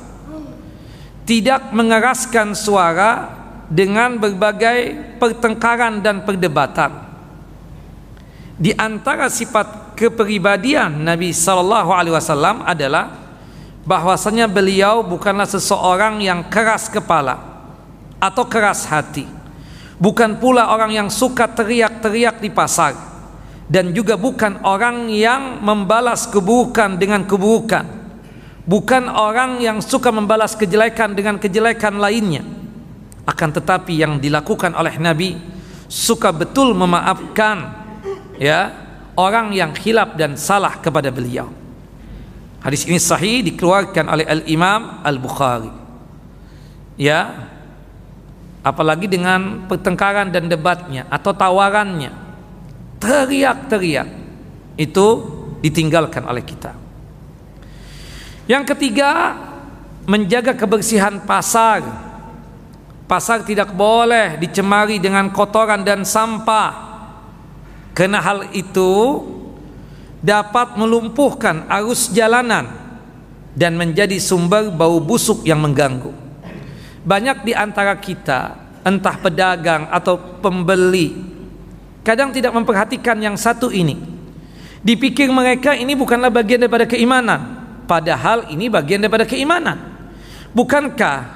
[1.27, 3.37] Tidak mengeraskan suara
[3.69, 7.11] dengan berbagai pertengkaran dan perdebatan.
[8.57, 13.13] Di antara sifat kepribadian Nabi sallallahu alaihi wasallam adalah
[13.85, 17.48] bahwasanya beliau bukanlah seseorang yang keras kepala
[18.19, 19.25] atau keras hati.
[19.99, 22.95] Bukan pula orang yang suka teriak-teriak di pasar
[23.67, 27.99] dan juga bukan orang yang membalas keburukan dengan keburukan.
[28.69, 32.45] Bukan orang yang suka membalas kejelekan dengan kejelekan lainnya.
[33.25, 35.35] Akan tetapi yang dilakukan oleh Nabi
[35.89, 37.65] suka betul memaafkan
[38.37, 38.71] ya
[39.17, 41.49] orang yang hilap dan salah kepada beliau.
[42.61, 45.71] Hadis ini sahih dikeluarkan oleh Al-Imam Al-Bukhari.
[46.99, 47.48] Ya.
[48.59, 52.11] Apalagi dengan pertengkaran dan debatnya atau tawarannya.
[52.99, 54.09] Teriak-teriak.
[54.75, 55.07] Itu
[55.63, 56.75] ditinggalkan oleh kita.
[58.49, 59.35] Yang ketiga,
[60.09, 61.85] menjaga kebersihan pasar.
[63.05, 66.89] Pasar tidak boleh dicemari dengan kotoran dan sampah.
[67.93, 69.21] Karena hal itu
[70.19, 72.67] dapat melumpuhkan arus jalanan
[73.55, 76.28] dan menjadi sumber bau busuk yang mengganggu.
[77.09, 78.53] Banyak di antara kita,
[78.85, 81.17] entah pedagang atau pembeli,
[82.05, 83.97] kadang tidak memperhatikan yang satu ini.
[84.85, 89.89] Dipikir mereka ini bukanlah bagian daripada keimanan, padahal ini bagian daripada keimanan.
[90.53, 91.33] Bukankah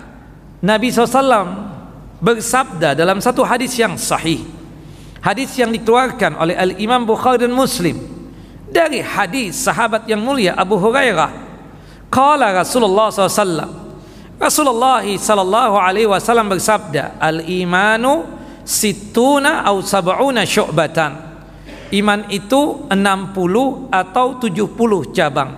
[0.62, 1.74] Nabi SAW
[2.22, 4.46] bersabda dalam satu hadis yang sahih,
[5.26, 7.98] hadis yang dikeluarkan oleh Al Imam Bukhari dan Muslim,
[8.70, 11.34] dari hadis sahabat yang mulia Abu Hurairah
[12.14, 13.83] qala Rasulullah SAW
[14.44, 18.28] Rasulullah sallallahu alaihi wasallam bersabda al imanu
[18.68, 21.32] situna au sab'una syu'batan.
[21.96, 25.52] Iman itu 60 atau 70 cabang.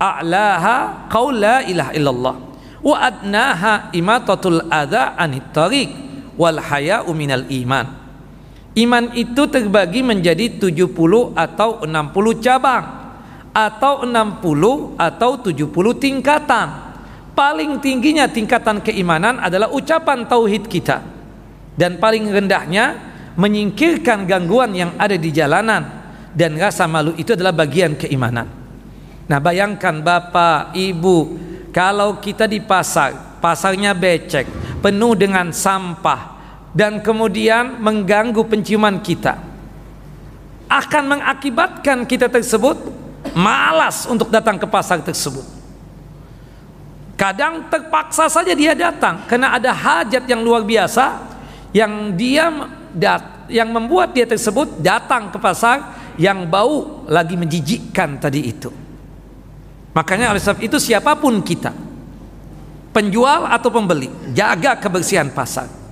[0.00, 2.36] A'laha qaul la ilaha illallah.
[2.80, 5.90] Wa adnaha imatatul adha anit tariq
[6.38, 8.06] wal haya'u minal iman.
[8.76, 12.84] Iman itu terbagi menjadi 70 atau 60 cabang
[13.50, 16.85] atau 60 atau 70 tingkatan.
[17.36, 21.04] Paling tingginya tingkatan keimanan adalah ucapan tauhid kita.
[21.76, 22.96] Dan paling rendahnya
[23.36, 25.84] menyingkirkan gangguan yang ada di jalanan
[26.32, 28.48] dan rasa malu itu adalah bagian keimanan.
[29.28, 31.16] Nah, bayangkan Bapak, Ibu,
[31.76, 34.48] kalau kita di pasar, pasarnya becek,
[34.80, 36.36] penuh dengan sampah,
[36.76, 39.40] dan kemudian mengganggu penciuman kita
[40.68, 42.76] akan mengakibatkan kita tersebut
[43.32, 45.55] malas untuk datang ke pasar tersebut
[47.26, 51.26] kadang terpaksa saja dia datang karena ada hajat yang luar biasa
[51.74, 52.46] yang dia
[53.50, 58.70] yang membuat dia tersebut datang ke pasar yang bau lagi menjijikkan tadi itu
[59.90, 61.74] makanya oleh sebab itu siapa pun kita
[62.94, 65.86] penjual atau pembeli jaga kebersihan pasar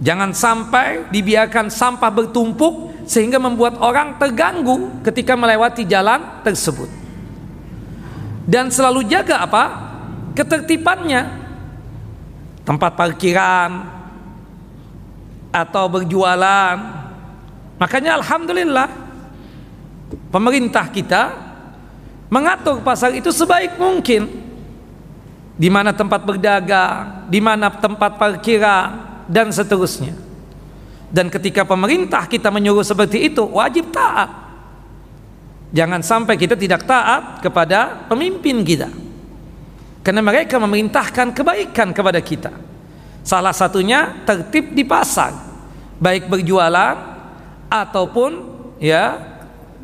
[0.00, 6.88] Jangan sampai dibiarkan sampah bertumpuk sehingga membuat orang terganggu ketika melewati jalan tersebut.
[8.48, 9.89] Dan selalu jaga apa?
[10.34, 11.22] Ketertibannya.
[12.64, 13.70] Tempat parkiran
[15.50, 16.76] atau berjualan.
[17.80, 18.88] Makanya alhamdulillah
[20.30, 21.22] pemerintah kita
[22.30, 24.48] mengatur pasar itu sebaik mungkin.
[25.60, 28.86] Di mana tempat berdagang, di mana tempat parkiran
[29.28, 30.16] dan seterusnya.
[31.10, 34.30] Dan ketika pemerintah kita menyuruh seperti itu, wajib taat.
[35.74, 38.88] Jangan sampai kita tidak taat kepada pemimpin kita.
[40.00, 42.52] Karena mereka memerintahkan kebaikan kepada kita.
[43.20, 45.36] Salah satunya tertib di pasar,
[46.00, 46.96] baik berjualan
[47.68, 48.30] ataupun
[48.80, 49.20] ya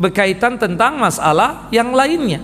[0.00, 2.40] berkaitan tentang masalah yang lainnya.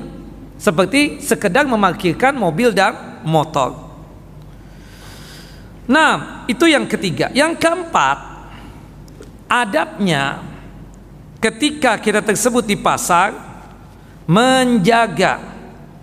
[0.61, 3.75] Seperti sekedar memarkirkan mobil dan motor.
[5.89, 7.33] Nah, itu yang ketiga.
[7.35, 8.47] Yang keempat,
[9.51, 10.39] adabnya
[11.43, 13.35] ketika kita tersebut di pasar
[14.31, 15.43] menjaga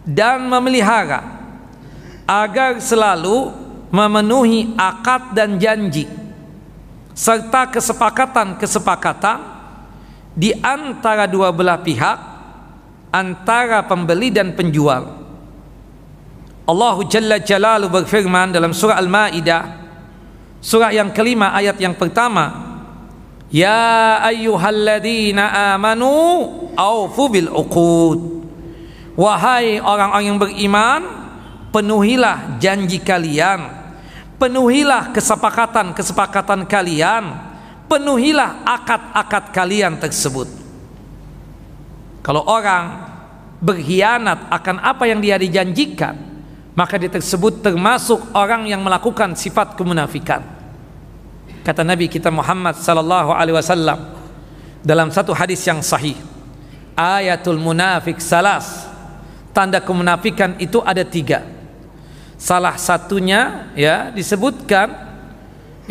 [0.03, 1.38] dan memelihara
[2.29, 3.49] agar selalu
[3.89, 6.05] memenuhi akad dan janji
[7.17, 9.41] serta kesepakatan-kesepakatan
[10.37, 12.17] di antara dua belah pihak
[13.09, 15.19] antara pembeli dan penjual.
[16.69, 19.63] Allah Jalla Jalalu berfirman dalam surah Al-Maidah
[20.61, 22.69] surah yang kelima ayat yang pertama
[23.49, 26.45] Ya ayyuhalladzina amanu
[26.77, 28.45] aufu bil uqud
[29.17, 31.01] Wahai orang-orang yang beriman
[31.73, 33.79] penuhilah janji kalian.
[34.39, 37.23] Penuhilah kesepakatan-kesepakatan kalian.
[37.89, 40.47] Penuhilah akad-akad kalian tersebut.
[42.21, 43.09] Kalau orang
[43.59, 46.29] berkhianat akan apa yang dia dijanjikan
[46.79, 50.39] maka dia tersebut termasuk orang yang melakukan sifat kemunafikan.
[51.59, 54.15] Kata Nabi kita Muhammad sallallahu alaihi wasallam
[54.79, 56.15] dalam satu hadis yang sahih
[56.95, 58.87] ayatul munafik salas.
[59.51, 61.43] Tanda kemunafikan itu ada tiga
[62.39, 64.87] Salah satunya ya disebutkan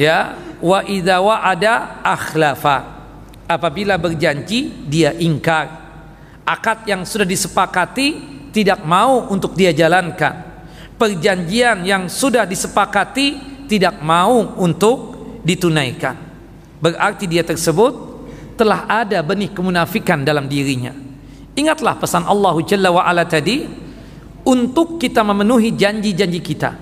[0.00, 0.32] ya
[0.64, 2.96] wa idza wa'ada akhlafa.
[3.44, 5.68] Apabila berjanji dia ingkar.
[6.48, 8.16] Akad yang sudah disepakati
[8.48, 10.48] tidak mau untuk dia jalankan.
[10.96, 16.16] Perjanjian yang sudah disepakati tidak mau untuk ditunaikan.
[16.80, 17.92] Berarti dia tersebut
[18.56, 20.90] telah ada benih kemunafikan dalam dirinya.
[21.54, 23.66] Ingatlah pesan Allah Jalla wa ala tadi,
[24.48, 26.72] untuk kita memenuhi janji-janji kita.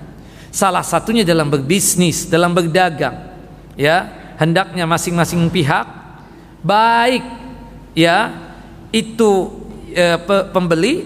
[0.47, 3.35] Salah satunya dalam berbisnis, dalam berdagang.
[3.75, 4.07] Ya,
[4.39, 5.85] hendaknya masing-masing pihak
[6.65, 7.21] baik
[7.93, 8.33] ya
[8.89, 9.53] itu
[9.93, 11.05] e, pe, pembeli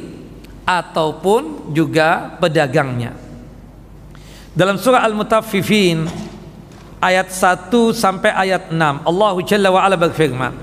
[0.63, 3.17] ataupun juga pedagangnya.
[4.55, 6.07] Dalam surah Al-Mutaffifin
[7.01, 10.53] ayat 1 sampai ayat 6 Allah Jalla wa ala berfirman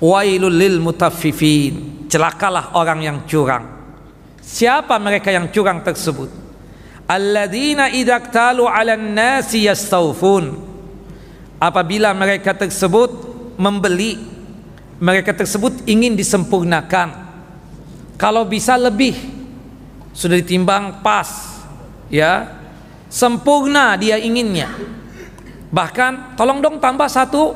[0.00, 3.75] Wailul lil mutaffifin celakalah orang yang curang
[4.46, 6.30] Siapa mereka yang curang tersebut?
[7.10, 10.54] Alladzina idza ktalu 'alan nasi yastawfun.
[11.58, 13.10] Apabila mereka tersebut
[13.58, 14.22] membeli,
[15.02, 17.26] mereka tersebut ingin disempurnakan.
[18.14, 19.18] Kalau bisa lebih
[20.14, 21.58] sudah ditimbang pas,
[22.06, 22.54] ya.
[23.10, 24.70] Sempurna dia inginnya.
[25.74, 27.54] Bahkan tolong dong tambah satu,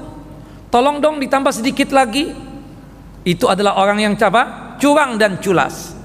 [0.74, 2.34] tolong dong ditambah sedikit lagi.
[3.22, 5.99] Itu adalah orang yang coba curang dan culas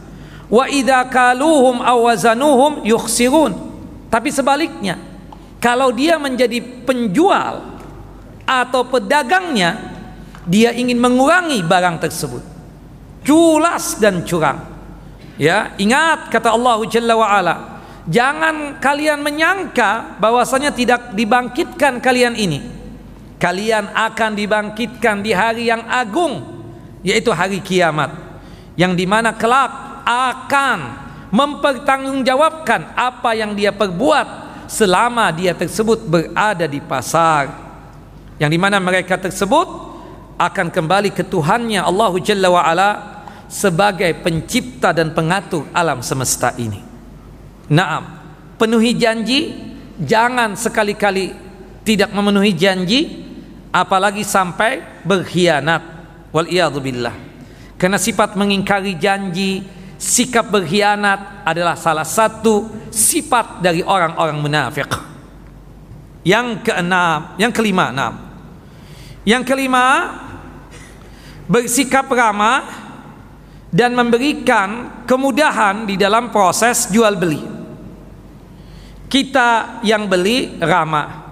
[0.49, 3.53] wa idza kaluhum aw wazanuhum yukhsirun.
[4.09, 5.01] Tapi sebaliknya
[5.59, 7.75] kalau dia menjadi penjual
[8.45, 9.95] atau pedagangnya
[10.45, 12.43] dia ingin mengurangi barang tersebut.
[13.25, 14.61] Culas dan curang.
[15.35, 17.27] Ya ingat kata Allah Jalla wa
[18.05, 22.61] jangan kalian menyangka bahwasanya tidak dibangkitkan kalian ini.
[23.35, 26.39] Kalian akan dibangkitkan di hari yang agung
[27.03, 28.09] yaitu hari kiamat
[28.79, 30.79] yang di mana kelak akan
[31.33, 37.51] mempertanggungjawabkan apa yang dia perbuat selama dia tersebut berada di pasar
[38.37, 39.67] yang di mana mereka tersebut
[40.35, 42.89] akan kembali ke Tuhannya Allah Jalla wa ala
[43.47, 46.81] sebagai pencipta dan pengatur alam semesta ini.
[47.71, 48.03] Naam,
[48.59, 49.55] penuhi janji,
[50.01, 51.31] jangan sekali-kali
[51.87, 53.23] tidak memenuhi janji
[53.71, 55.95] apalagi sampai berkhianat.
[56.35, 56.51] Wal
[56.83, 57.15] billah.
[57.79, 59.63] Karena sifat mengingkari janji
[60.05, 64.85] sikap berkhianat adalah salah satu sifat dari orang-orang munafik.
[66.21, 68.13] Yang keenam, yang kelima, enam.
[69.25, 69.85] Yang kelima,
[71.49, 72.85] bersikap ramah
[73.73, 77.41] dan memberikan kemudahan di dalam proses jual beli.
[79.09, 81.25] Kita yang beli ramah.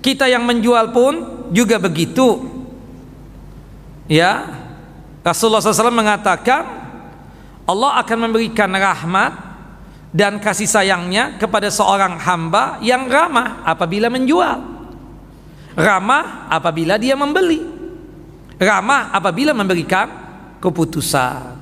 [0.00, 1.12] Kita yang menjual pun
[1.52, 2.40] juga begitu.
[4.08, 4.64] Ya.
[5.24, 6.85] Rasulullah SAW mengatakan
[7.66, 9.32] Allah akan memberikan rahmat
[10.14, 14.78] dan kasih sayangnya kepada seorang hamba yang ramah apabila menjual.
[15.76, 17.60] ramah apabila dia membeli.
[18.56, 20.08] Ramah apabila memberikan
[20.56, 21.52] keputusan.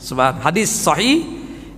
[0.00, 1.20] Sebab hadis sahih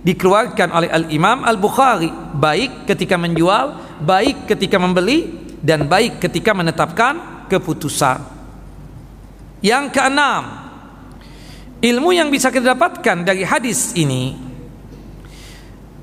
[0.07, 2.07] dikeluarkan oleh al-Imam al-Bukhari.
[2.31, 5.31] Baik ketika menjual baik ketika membeli
[5.63, 8.19] dan baik ketika menetapkan keputusan.
[9.63, 10.64] Yang keenam
[11.85, 14.33] ilmu yang bisa kita dapatkan dari hadis ini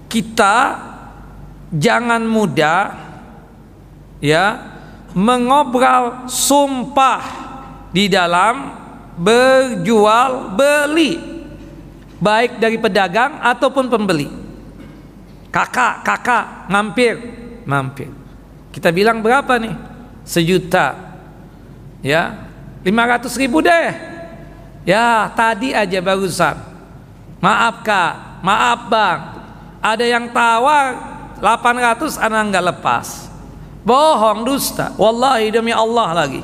[0.06, 0.78] kita
[1.74, 2.94] jangan mudah
[4.22, 4.60] ya
[5.16, 7.22] mengobrol sumpah
[7.90, 8.78] di dalam
[9.18, 11.32] berjual beli
[12.22, 14.30] baik dari pedagang ataupun pembeli.
[15.52, 17.18] Kakak kakak mampir
[17.66, 18.08] mampir.
[18.72, 19.74] Kita bilang berapa nih?
[20.22, 20.96] Sejuta
[21.98, 22.46] ya
[22.86, 24.11] lima ratus ribu deh
[24.82, 26.56] ya tadi aja barusan.
[27.42, 28.42] Maaf kak.
[28.46, 29.20] Maaf bang.
[29.82, 30.94] Ada yang tawar
[31.42, 33.26] 800 anak nggak lepas.
[33.82, 34.94] Bohong dusta.
[34.94, 36.42] Wallahi demi Allah lagi.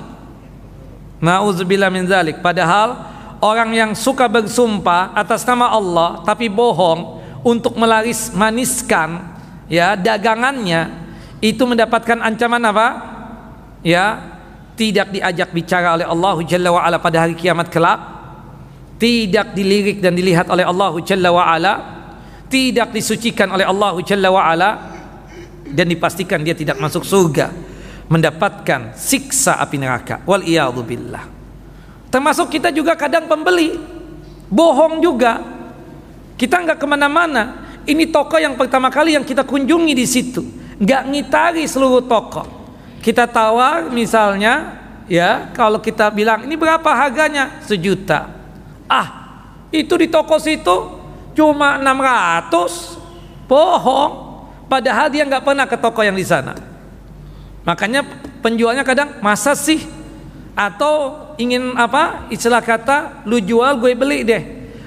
[1.22, 2.42] Nauzubillah min zalik.
[2.42, 2.98] Padahal
[3.38, 9.22] orang yang suka bersumpah atas nama Allah tapi bohong untuk melaris maniskan
[9.70, 10.90] ya dagangannya
[11.38, 12.88] itu mendapatkan ancaman apa?
[13.86, 14.34] Ya
[14.74, 18.17] tidak diajak bicara oleh Allah Jalla wa ala pada hari kiamat kelak
[18.98, 21.74] tidak dilirik dan dilihat oleh Allah Jalla wa ala.
[22.50, 24.70] Tidak disucikan oleh Allah Jalla wa ala.
[25.62, 27.54] Dan dipastikan dia tidak masuk surga.
[28.10, 30.26] Mendapatkan siksa api neraka.
[30.26, 30.42] Wal
[30.82, 31.24] billah.
[32.10, 33.78] Termasuk kita juga kadang pembeli.
[34.50, 35.46] Bohong juga.
[36.34, 37.70] Kita nggak ke mana-mana.
[37.86, 40.42] Ini toko yang pertama kali yang kita kunjungi di situ.
[40.82, 42.42] Nggak ngitari seluruh toko.
[42.98, 44.74] Kita tawar misalnya
[45.06, 47.62] ya kalau kita bilang ini berapa harganya?
[47.62, 48.37] Sejuta
[48.88, 49.08] ah
[49.70, 50.76] itu di toko situ
[51.36, 54.28] cuma 600 bohong
[54.68, 56.52] Padahal dia nggak pernah ke toko yang di sana.
[57.64, 58.04] Makanya
[58.44, 59.80] penjualnya kadang masa sih
[60.52, 64.42] atau ingin apa istilah kata lu jual gue beli deh.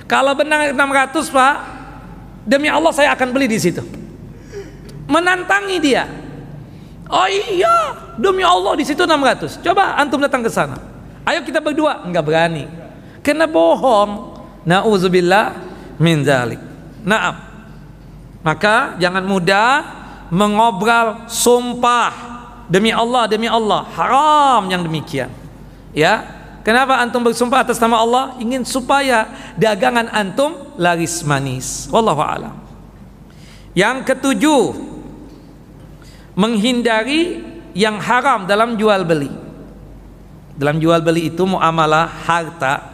[0.05, 1.55] Kalau benar 600 pak,
[2.45, 3.81] demi Allah saya akan beli di situ.
[5.09, 6.05] Menantangi dia.
[7.11, 9.65] Oh iya, demi Allah di situ 600.
[9.65, 10.77] Coba antum datang ke sana.
[11.25, 12.69] Ayo kita berdua, nggak berani.
[13.21, 14.37] Kena bohong.
[14.61, 15.57] Nauzubillah
[15.97, 16.61] min zalik.
[17.01, 17.37] Naam.
[18.41, 19.69] Maka jangan mudah
[20.33, 22.13] mengobrol sumpah
[22.71, 25.29] demi Allah demi Allah haram yang demikian.
[25.93, 26.39] Ya.
[26.61, 28.37] Kenapa antum bersumpah atas nama Allah?
[28.37, 29.25] Ingin supaya
[29.57, 31.89] dagangan antum laris manis.
[31.89, 32.53] Wallahu a'lam.
[33.73, 34.77] Yang ketujuh,
[36.37, 37.41] menghindari
[37.73, 39.33] yang haram dalam jual beli.
[40.53, 42.90] Dalam jual beli itu muamalah harta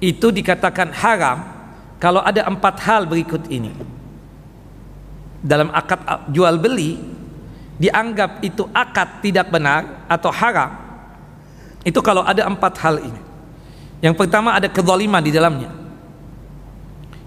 [0.00, 1.38] itu dikatakan haram
[1.96, 3.72] kalau ada empat hal berikut ini.
[5.40, 6.98] Dalam akad jual beli
[7.76, 10.86] dianggap itu akad tidak benar atau haram
[11.86, 13.20] itu kalau ada empat hal ini.
[14.02, 15.70] Yang pertama ada kezaliman di dalamnya.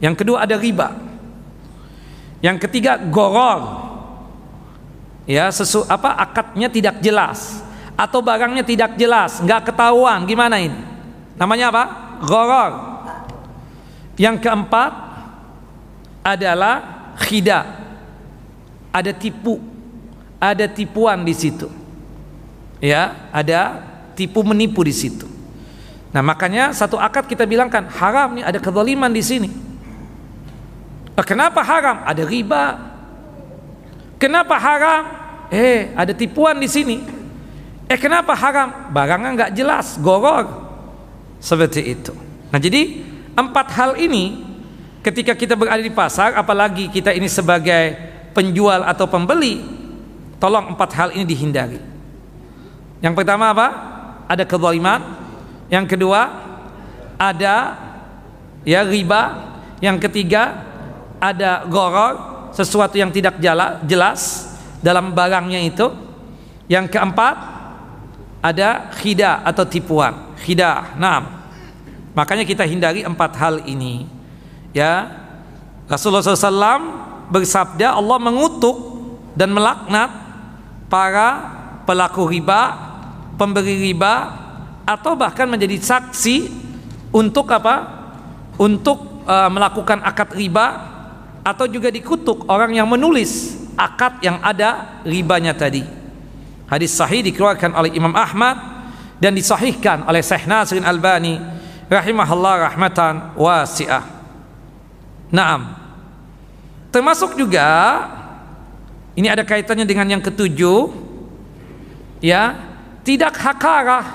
[0.04, 0.92] Yang kedua ada riba.
[2.44, 3.88] Yang ketiga goror.
[5.24, 7.62] Ya sesu apa akadnya tidak jelas
[7.94, 10.76] atau barangnya tidak jelas nggak ketahuan gimana ini.
[11.40, 11.84] Namanya apa
[12.24, 12.72] goror
[14.20, 14.92] yang keempat
[16.24, 16.76] adalah
[17.20, 17.80] khidah
[18.90, 19.62] ada tipu,
[20.42, 21.70] ada tipuan di situ.
[22.80, 23.84] Ya, ada
[24.16, 25.28] tipu menipu di situ.
[26.10, 29.50] Nah, makanya satu akad kita bilangkan haram nih ada kezaliman di sini.
[31.14, 32.02] Nah, kenapa haram?
[32.08, 32.66] Ada riba.
[34.18, 35.04] Kenapa haram?
[35.52, 36.98] Eh, ada tipuan di sini.
[37.86, 38.90] Eh, kenapa haram?
[38.90, 40.69] Barangnya nggak jelas, goror.
[41.40, 42.12] Seperti itu.
[42.52, 43.00] Nah, jadi
[43.36, 44.44] empat hal ini
[45.00, 47.96] ketika kita berada di pasar, apalagi kita ini sebagai
[48.36, 49.64] penjual atau pembeli
[50.40, 51.80] tolong empat hal ini dihindari.
[53.00, 53.68] Yang pertama apa?
[54.28, 55.00] Ada kezaliman.
[55.72, 56.22] Yang kedua
[57.16, 57.56] ada
[58.68, 59.48] ya riba.
[59.80, 60.68] Yang ketiga
[61.24, 62.20] ada goror
[62.52, 63.40] sesuatu yang tidak
[63.88, 64.52] jelas
[64.84, 65.88] dalam barangnya itu.
[66.68, 67.36] Yang keempat
[68.40, 71.48] ada khidah atau tipuan khidah nah
[72.16, 74.08] makanya kita hindari empat hal ini
[74.72, 75.20] ya
[75.90, 78.78] Rasulullah SAW bersabda Allah mengutuk
[79.34, 80.10] dan melaknat
[80.86, 81.28] para
[81.90, 82.78] pelaku riba,
[83.38, 84.14] pemberi riba
[84.86, 86.50] atau bahkan menjadi saksi
[87.10, 87.98] untuk apa?
[88.62, 90.66] Untuk uh, melakukan akad riba
[91.42, 95.82] atau juga dikutuk orang yang menulis akad yang ada ribanya tadi.
[96.70, 98.58] Hadis sahih dikeluarkan oleh Imam Ahmad
[99.18, 101.42] dan disahihkan oleh Syekh Nasirin Albani
[101.90, 104.06] rahimahullah rahmatan wasi'ah.
[105.34, 105.74] Naam.
[106.94, 108.06] Termasuk juga
[109.18, 110.94] ini ada kaitannya dengan yang ketujuh
[112.22, 112.54] ya,
[113.02, 114.06] tidak hakarah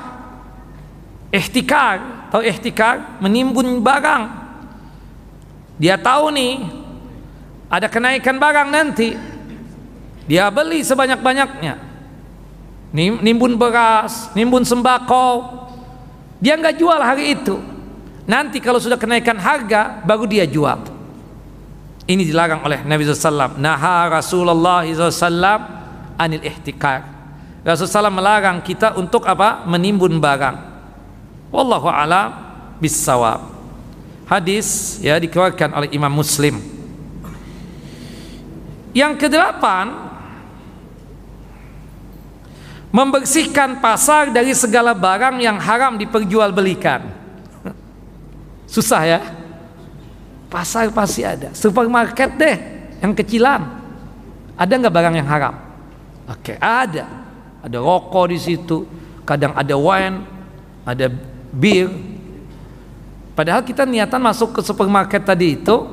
[1.35, 4.23] ihtikar atau ihtikar menimbun barang
[5.83, 6.63] dia tahu nih
[7.67, 9.19] ada kenaikan barang nanti
[10.31, 11.94] dia beli sebanyak-banyaknya
[12.95, 15.53] nimbun beras nimbun sembako.
[16.39, 17.59] Dia nggak jual hari itu.
[18.25, 20.81] Nanti kalau sudah kenaikan harga baru dia jual.
[22.05, 25.61] Ini dilarang oleh Nabi SAW naha Rasulullah SAW
[26.21, 27.03] anil ihtikar.
[27.65, 29.65] Rasulullah SAW melarang kita untuk apa?
[29.67, 30.57] Menimbun barang.
[31.49, 32.29] Wallahu alam
[32.79, 33.55] bisawab
[34.29, 36.61] hadis ya dikeluarkan oleh Imam Muslim.
[38.95, 40.14] Yang kedelapan
[42.95, 47.03] membersihkan pasar dari segala barang yang haram diperjualbelikan.
[48.71, 49.21] Susah ya?
[50.47, 51.51] Pasar pasti ada.
[51.51, 52.57] Supermarket deh
[53.03, 53.67] yang kecilan.
[54.55, 55.59] Ada nggak barang yang haram?
[56.31, 57.27] Oke, ada.
[57.67, 58.87] Ada rokok di situ,
[59.27, 60.23] kadang ada wine,
[60.87, 61.11] ada
[61.51, 61.91] bir.
[63.35, 65.91] Padahal kita niatan masuk ke supermarket tadi itu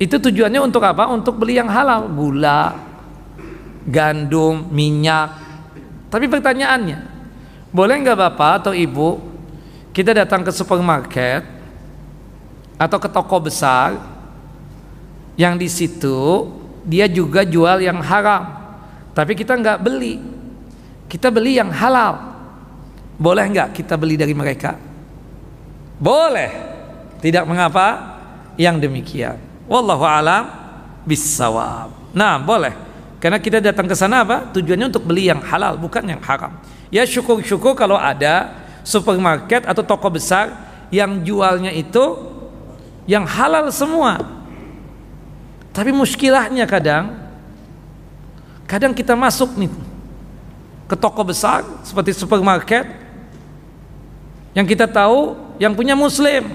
[0.00, 1.12] itu tujuannya untuk apa?
[1.12, 2.72] Untuk beli yang halal, gula,
[3.84, 5.49] gandum, minyak,
[6.10, 6.98] tapi pertanyaannya,
[7.70, 9.22] boleh nggak bapak atau ibu
[9.94, 11.46] kita datang ke supermarket
[12.74, 13.94] atau ke toko besar
[15.38, 16.50] yang di situ
[16.82, 18.50] dia juga jual yang haram,
[19.14, 20.18] tapi kita nggak beli,
[21.06, 22.28] kita beli yang halal.
[23.20, 24.74] Boleh nggak kita beli dari mereka?
[26.00, 26.50] Boleh,
[27.20, 28.16] tidak mengapa
[28.56, 29.36] yang demikian.
[29.68, 30.48] Wallahu alam
[31.04, 31.92] bisawab.
[32.16, 32.89] Nah, boleh.
[33.20, 34.48] Karena kita datang ke sana apa?
[34.56, 36.56] Tujuannya untuk beli yang halal, bukan yang haram.
[36.88, 40.56] Ya syukur-syukur kalau ada supermarket atau toko besar
[40.88, 42.16] yang jualnya itu
[43.04, 44.16] yang halal semua.
[45.70, 47.20] Tapi muskilahnya kadang
[48.64, 49.70] kadang kita masuk nih
[50.88, 52.86] ke toko besar seperti supermarket
[54.54, 56.50] yang kita tahu yang punya muslim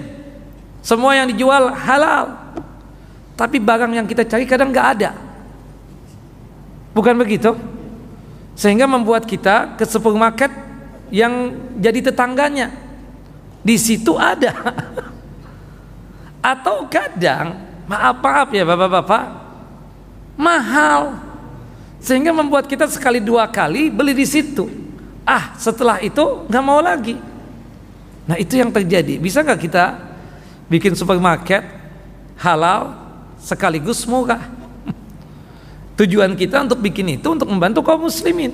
[0.84, 2.36] semua yang dijual halal
[3.36, 5.25] tapi barang yang kita cari kadang nggak ada
[6.96, 7.52] Bukan begitu?
[8.56, 10.48] Sehingga membuat kita ke supermarket
[11.12, 12.72] yang jadi tetangganya.
[13.60, 14.56] Di situ ada.
[16.56, 19.24] Atau kadang, maaf-maaf ya Bapak-bapak,
[20.40, 21.20] mahal.
[22.00, 24.64] Sehingga membuat kita sekali dua kali beli di situ.
[25.28, 27.20] Ah, setelah itu nggak mau lagi.
[28.24, 29.20] Nah, itu yang terjadi.
[29.20, 30.00] Bisa nggak kita
[30.72, 31.60] bikin supermarket
[32.40, 32.94] halal
[33.36, 34.55] sekaligus murah?
[35.96, 38.52] Tujuan kita untuk bikin itu untuk membantu kaum muslimin.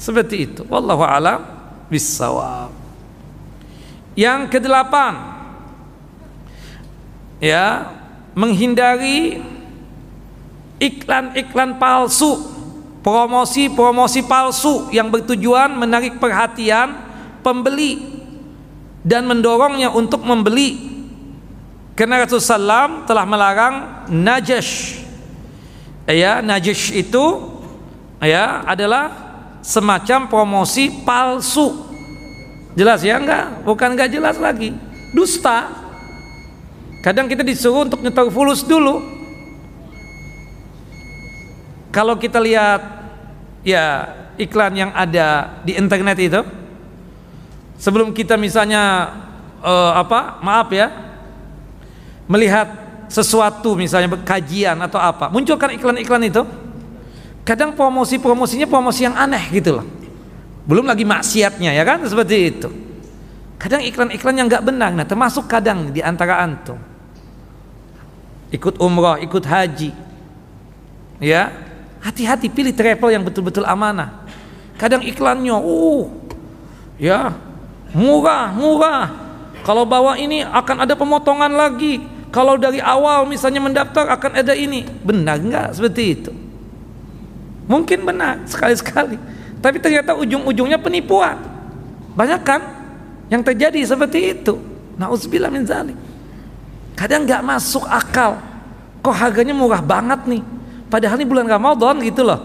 [0.00, 0.62] Seperti itu.
[0.72, 1.44] Wallahu a'lam
[1.92, 2.72] bissawab.
[4.16, 5.14] Yang kedelapan
[7.44, 7.92] ya,
[8.32, 9.44] menghindari
[10.80, 12.40] iklan-iklan palsu,
[13.04, 16.94] promosi-promosi palsu yang bertujuan menarik perhatian
[17.44, 18.00] pembeli
[19.04, 20.88] dan mendorongnya untuk membeli.
[21.98, 23.74] Karena Rasulullah SAW telah melarang
[24.06, 25.02] najash
[26.08, 27.24] ya najis itu
[28.24, 29.12] ya adalah
[29.60, 31.86] semacam promosi palsu.
[32.72, 33.66] Jelas ya enggak?
[33.66, 34.72] Bukan enggak jelas lagi.
[35.12, 35.68] Dusta.
[37.04, 39.02] Kadang kita disuruh untuk nyetor fulus dulu.
[41.92, 42.80] Kalau kita lihat
[43.66, 46.40] ya iklan yang ada di internet itu
[47.80, 49.14] sebelum kita misalnya
[49.62, 50.88] uh, apa maaf ya
[52.30, 55.32] melihat sesuatu misalnya kajian atau apa.
[55.32, 56.44] Munculkan iklan-iklan itu.
[57.42, 59.86] Kadang promosi-promosinya promosi yang aneh gitu loh.
[60.68, 62.04] Belum lagi maksiatnya ya kan?
[62.04, 62.68] Seperti itu.
[63.56, 64.92] Kadang iklan-iklan yang nggak benar.
[64.92, 66.76] Nah termasuk kadang di antara antum.
[68.52, 69.90] Ikut umroh ikut haji.
[71.18, 71.50] Ya?
[72.04, 74.28] Hati-hati pilih travel yang betul-betul amanah.
[74.78, 76.06] Kadang iklannya uh
[77.00, 77.32] ya
[77.96, 79.06] murah murah.
[79.64, 84.84] Kalau bawa ini akan ada pemotongan lagi kalau dari awal misalnya mendaftar akan ada ini.
[84.84, 86.32] Benar nggak seperti itu?
[87.68, 89.16] Mungkin benar sekali-sekali.
[89.58, 91.40] Tapi ternyata ujung-ujungnya penipuan.
[92.14, 92.60] Banyak kan
[93.32, 94.60] yang terjadi seperti itu?
[95.00, 95.96] Nauzubillah min zalik.
[96.98, 98.38] Kadang nggak masuk akal.
[99.00, 100.42] Kok harganya murah banget nih?
[100.90, 102.40] Padahal ini bulan Ramadan gitu loh.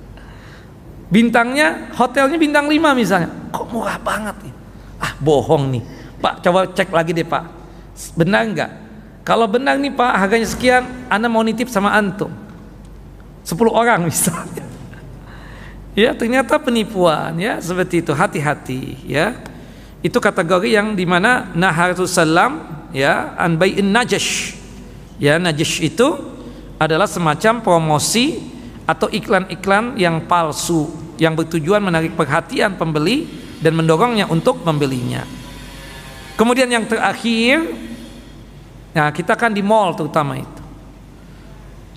[1.14, 3.30] Bintangnya hotelnya bintang 5 misalnya.
[3.50, 4.54] Kok murah banget nih?
[5.00, 5.82] Ah bohong nih.
[6.20, 7.59] Pak coba cek lagi deh pak
[8.14, 8.72] Benar enggak?
[9.24, 10.82] Kalau benar nih Pak, harganya sekian,
[11.12, 12.32] Anda mau nitip sama antum.
[13.44, 14.64] 10 orang misalnya.
[15.94, 18.12] ya, ternyata penipuan ya, seperti itu.
[18.16, 19.36] Hati-hati ya.
[20.00, 24.56] Itu kategori yang di mana Naharus Salam ya, an bai'in najash.
[25.20, 26.16] Ya, najash itu
[26.80, 28.40] adalah semacam promosi
[28.88, 30.88] atau iklan-iklan yang palsu
[31.20, 33.28] yang bertujuan menarik perhatian pembeli
[33.60, 35.22] dan mendorongnya untuk membelinya.
[36.40, 37.68] Kemudian yang terakhir,
[38.96, 40.62] nah kita kan di mall terutama itu.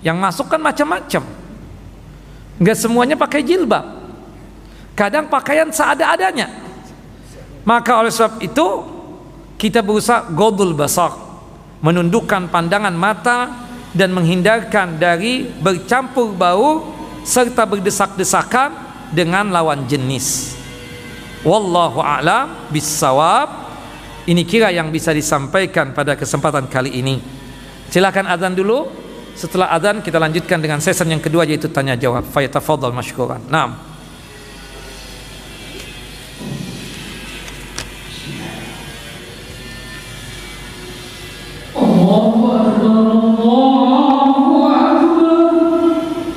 [0.04, 1.24] Yang masuk kan macam-macam.
[2.60, 4.04] Enggak semuanya pakai jilbab.
[4.92, 6.52] Kadang pakaian seada-adanya.
[7.64, 8.84] Maka oleh sebab itu
[9.56, 11.16] kita berusaha godul basar,
[11.80, 13.48] menundukkan pandangan mata
[13.96, 16.92] dan menghindarkan dari bercampur bau
[17.24, 18.76] serta berdesak-desakan
[19.08, 20.52] dengan lawan jenis.
[21.48, 23.63] Wallahu a'lam bissawab.
[24.24, 27.20] Ini kira yang bisa disampaikan pada kesempatan kali ini.
[27.92, 28.88] Silakan azan dulu.
[29.36, 32.24] Setelah azan kita lanjutkan dengan sesi yang kedua yaitu tanya jawab.
[32.32, 33.44] Fayatafadhal masykuran.
[33.52, 33.76] Naam.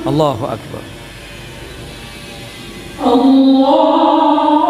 [0.08, 0.84] Allahu Akbar.
[2.98, 4.67] Allahu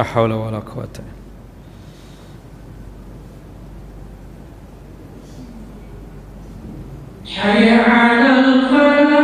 [0.00, 0.88] لا حول ولا قوة
[7.26, 9.20] حي على الفلاح.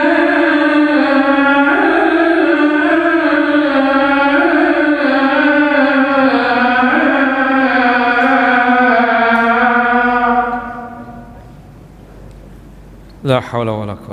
[13.25, 14.06] لا حول ولا قوة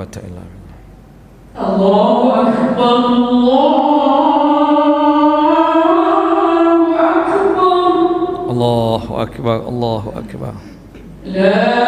[9.68, 10.52] الله أكبر.
[11.24, 11.83] لا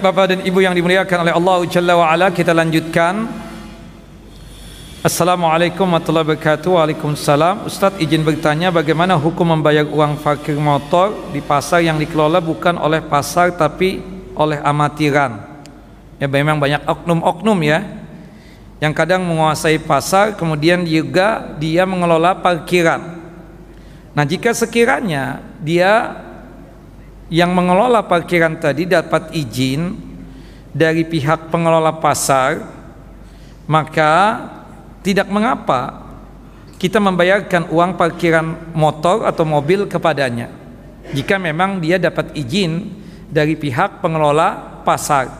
[0.00, 3.28] Bapak dan Ibu yang dimuliakan oleh Allah Jalla wa Ala kita lanjutkan.
[5.04, 6.70] Assalamualaikum warahmatullahi wabarakatuh.
[6.72, 7.68] Waalaikumsalam.
[7.68, 13.04] Ustaz izin bertanya bagaimana hukum membayar uang parkir motor di pasar yang dikelola bukan oleh
[13.04, 14.00] pasar tapi
[14.32, 15.36] oleh amatiran?
[16.16, 17.84] Ya memang banyak oknum-oknum ya
[18.80, 23.20] yang kadang menguasai pasar kemudian juga dia mengelola parkiran.
[24.16, 26.24] Nah jika sekiranya dia
[27.30, 29.94] yang mengelola parkiran tadi dapat izin
[30.74, 32.66] dari pihak pengelola pasar
[33.70, 34.42] maka
[35.06, 36.10] tidak mengapa
[36.74, 40.50] kita membayarkan uang parkiran motor atau mobil kepadanya
[41.14, 42.98] jika memang dia dapat izin
[43.30, 45.30] dari pihak pengelola pasar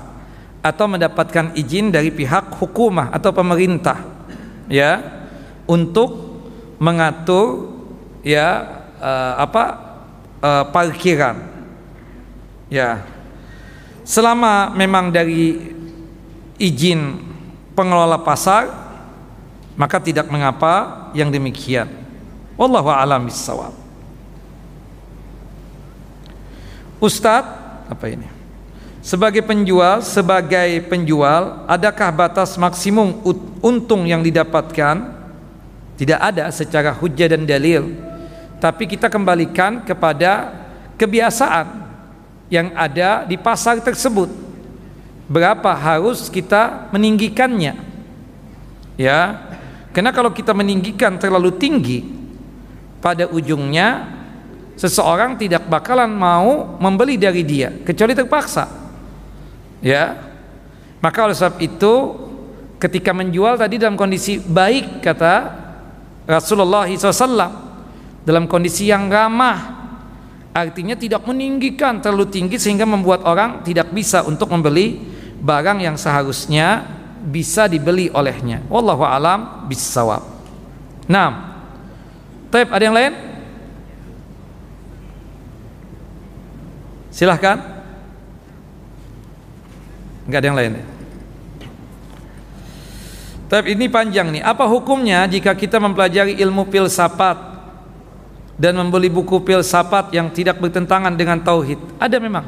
[0.62, 3.98] atau mendapatkan izin dari pihak hukumah atau pemerintah
[4.70, 5.02] ya
[5.66, 6.38] untuk
[6.78, 7.74] mengatur
[8.22, 8.62] ya
[9.02, 9.64] uh, apa
[10.38, 11.59] uh, parkiran
[12.70, 13.04] ya.
[14.06, 15.74] Selama memang dari
[16.56, 17.20] izin
[17.76, 18.70] pengelola pasar
[19.74, 21.90] maka tidak mengapa yang demikian.
[22.56, 23.72] Wallahu alam bisawab
[27.00, 28.28] Ustadz apa ini?
[29.00, 33.24] Sebagai penjual sebagai penjual adakah batas maksimum
[33.64, 35.18] untung yang didapatkan?
[35.96, 37.96] Tidak ada secara hujah dan dalil.
[38.60, 40.52] Tapi kita kembalikan kepada
[41.00, 41.89] kebiasaan
[42.50, 44.28] yang ada di pasar tersebut.
[45.30, 47.78] Berapa harus kita meninggikannya?
[48.98, 49.48] Ya
[49.94, 52.02] karena kalau kita meninggikan terlalu tinggi
[52.98, 54.06] pada ujungnya
[54.74, 58.66] seseorang tidak bakalan mau membeli dari dia kecuali terpaksa.
[59.80, 60.18] Ya
[61.00, 61.94] maka oleh sebab itu
[62.82, 65.34] ketika menjual tadi dalam kondisi baik kata
[66.26, 67.70] Rasulullah SAW
[68.26, 69.79] dalam kondisi yang ramah
[70.50, 74.98] artinya tidak meninggikan terlalu tinggi sehingga membuat orang tidak bisa untuk membeli
[75.40, 76.84] barang yang seharusnya
[77.20, 78.64] bisa dibeli olehnya.
[78.66, 80.22] Wallahu alam bisawab
[81.10, 81.50] nah
[82.50, 83.12] Taib ada yang lain?
[87.14, 87.62] Silahkan.
[90.26, 90.72] Nggak ada yang lain.
[93.46, 94.42] Taib ini panjang nih.
[94.42, 97.49] Apa hukumnya jika kita mempelajari ilmu filsafat
[98.60, 101.80] dan membeli buku filsafat yang tidak bertentangan dengan tauhid.
[101.96, 102.44] Ada memang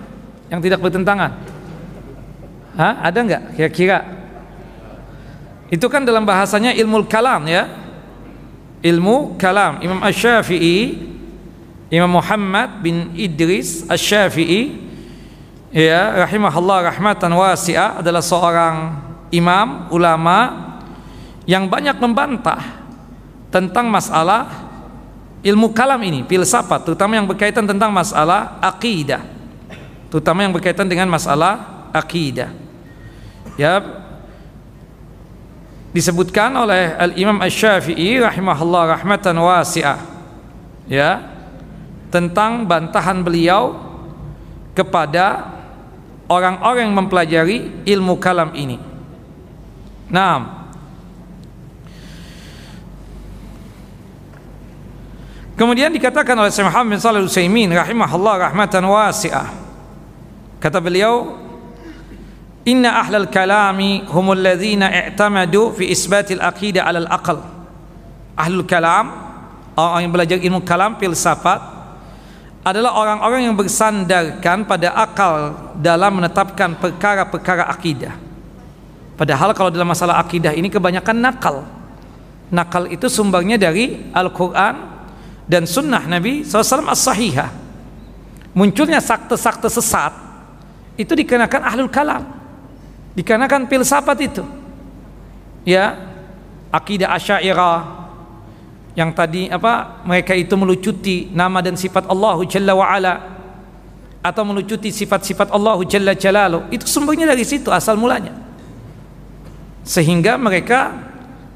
[0.52, 1.32] yang tidak bertentangan.
[2.76, 3.00] Hah?
[3.00, 4.04] Ada nggak kira-kira?
[5.72, 7.64] Itu kan dalam bahasanya ilmu kalam ya.
[8.84, 9.80] Ilmu kalam.
[9.80, 11.00] Imam Asy-Syafi'i,
[11.88, 14.84] Imam Muhammad bin Idris Asy-Syafi'i
[15.72, 19.00] ya rahimahullah rahmatan wasi'ah adalah seorang
[19.32, 20.68] imam ulama
[21.48, 22.60] yang banyak membantah
[23.48, 24.61] tentang masalah
[25.43, 29.26] ilmu kalam ini, filsafat, terutama yang berkaitan tentang masalah akidah.
[30.09, 32.55] Terutama yang berkaitan dengan masalah akidah.
[33.59, 33.82] Ya,
[35.93, 39.99] disebutkan oleh Al-Imam Asy-Syafi'i rahimahullah rahmatan wasi'ah.
[40.86, 41.26] Ya,
[42.12, 43.76] tentang bantahan beliau
[44.76, 45.53] kepada
[46.28, 47.57] orang-orang yang mempelajari
[47.88, 48.80] ilmu kalam ini.
[50.12, 50.61] Nah,
[55.62, 59.46] Kemudian dikatakan oleh Syekh Muhammad bin Shalih Utsaimin rahimahullah rahmatan wasi'ah.
[60.58, 61.38] Kata beliau,
[62.66, 67.38] "Inna ahlal kalami humul ladzina i'tamadu fi isbatil aqidah 'alal aql."
[68.34, 69.14] Ahlul kalam,
[69.78, 71.62] orang yang belajar ilmu kalam filsafat
[72.66, 78.18] adalah orang-orang yang bersandarkan pada akal dalam menetapkan perkara-perkara akidah.
[79.14, 81.62] Padahal kalau dalam masalah akidah ini kebanyakan nakal.
[82.50, 84.91] Nakal itu sumbernya dari Al-Qur'an
[85.47, 87.51] dan sunnah Nabi SAW as-sahihah.
[88.53, 90.12] Munculnya sakte-sakte sesat
[91.01, 92.22] itu dikenakan ahlul kalam.
[93.16, 94.45] Dikenakan filsafat itu.
[95.64, 95.97] Ya
[96.72, 98.03] akidah asyairah
[98.93, 103.14] yang tadi apa mereka itu melucuti nama dan sifat Allah Jalla wa ala
[104.22, 106.68] atau melucuti sifat-sifat Allah Jalla Jalalu.
[106.70, 108.36] Itu sumbernya dari situ asal mulanya.
[109.82, 110.95] Sehingga mereka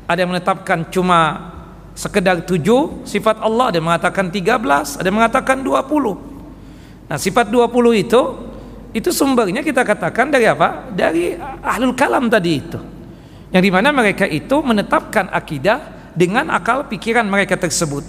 [0.08, 1.52] ada yang menetapkan cuma
[1.96, 6.20] sekedar tujuh sifat Allah ada mengatakan tiga belas ada mengatakan dua puluh.
[7.08, 8.20] Nah sifat dua puluh itu
[8.92, 10.92] itu sumbernya kita katakan dari apa?
[10.92, 11.32] Dari
[11.64, 12.76] ahlul kalam tadi itu.
[13.48, 18.04] Yang di mana mereka itu menetapkan akidah dengan akal pikiran mereka tersebut.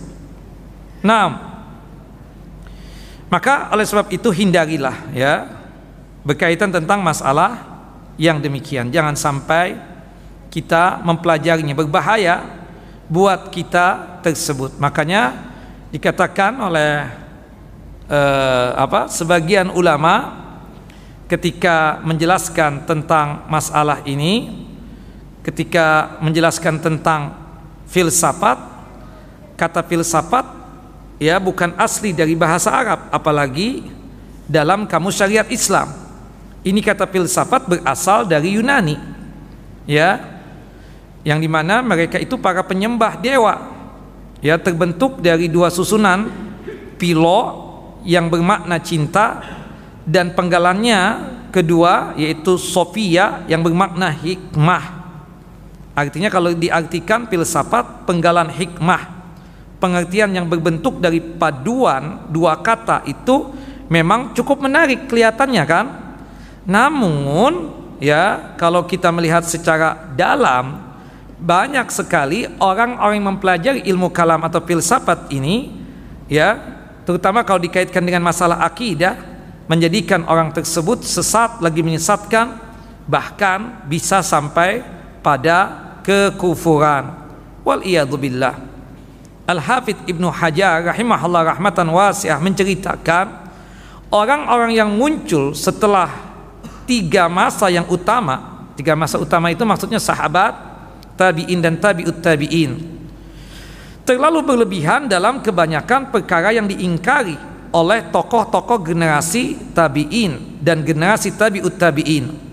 [1.07, 1.47] Nah
[3.31, 5.47] maka oleh sebab itu hindarilah ya
[6.27, 7.63] berkaitan tentang masalah
[8.19, 8.91] yang demikian.
[8.91, 9.79] Jangan sampai
[10.51, 12.56] kita mempelajarinya berbahaya
[13.07, 14.75] buat kita tersebut.
[14.79, 15.33] Makanya
[15.91, 17.07] dikatakan oleh
[18.11, 20.43] eh, apa sebagian ulama
[21.27, 24.63] ketika menjelaskan tentang masalah ini
[25.43, 27.35] ketika menjelaskan tentang
[27.87, 28.59] filsafat
[29.55, 30.43] kata filsafat
[31.19, 33.87] ya bukan asli dari bahasa Arab apalagi
[34.47, 35.91] dalam kamus syariat Islam
[36.63, 38.95] ini kata filsafat berasal dari Yunani
[39.87, 40.36] ya
[41.27, 43.75] yang di mana mereka itu para penyembah dewa.
[44.39, 46.31] Ya terbentuk dari dua susunan
[46.95, 47.67] pilo
[48.07, 49.43] yang bermakna cinta
[50.07, 55.03] dan penggalannya kedua yaitu Sofia yang bermakna hikmah.
[55.91, 59.19] Artinya kalau diartikan filsafat penggalan hikmah.
[59.83, 63.51] Pengertian yang berbentuk dari paduan dua kata itu
[63.91, 65.85] memang cukup menarik kelihatannya kan?
[66.65, 70.86] Namun ya kalau kita melihat secara dalam
[71.37, 75.69] banyak sekali orang-orang mempelajari ilmu kalam atau filsafat ini
[76.25, 76.57] ya
[77.05, 79.15] terutama kalau dikaitkan dengan masalah akidah
[79.69, 82.57] menjadikan orang tersebut sesat lagi menyesatkan
[83.05, 84.83] bahkan bisa sampai
[85.21, 87.27] pada kekufuran.
[87.67, 87.83] Wal
[88.15, 88.55] billah.
[89.47, 93.47] Al Hafidh Ibnu Hajar rahimahullah rahmatan wasiah menceritakan
[94.11, 96.11] orang-orang yang muncul setelah
[96.83, 100.66] tiga masa yang utama tiga masa utama itu maksudnya sahabat
[101.17, 102.97] tabi'in dan tabi'ut tabi'in
[104.07, 107.35] terlalu berlebihan dalam kebanyakan perkara yang diingkari
[107.75, 112.47] oleh tokoh-tokoh generasi tabi'in dan generasi tabi'ut tabi'in.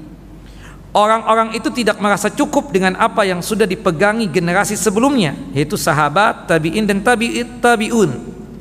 [0.95, 6.87] Orang-orang itu tidak merasa cukup dengan apa yang sudah dipegangi generasi sebelumnya, yaitu sahabat, tabi'in
[6.87, 8.11] dan tabi'it tabi'un.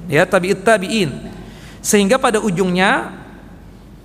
[0.06, 1.10] Ya, tabi'ut tabi'in.
[1.82, 3.10] Sehingga pada ujungnya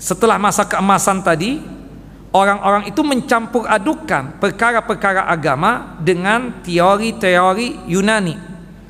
[0.01, 1.61] setelah masa keemasan tadi,
[2.33, 8.37] orang-orang itu mencampur adukan perkara-perkara agama dengan teori-teori Yunani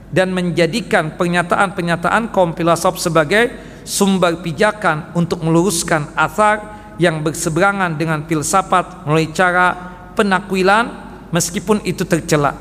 [0.09, 3.53] dan menjadikan pernyataan-pernyataan kaum filosof sebagai
[3.85, 9.73] sumber pijakan untuk meluruskan asar yang berseberangan dengan filsafat melalui cara
[10.19, 10.91] penakwilan
[11.31, 12.57] meskipun itu tercela.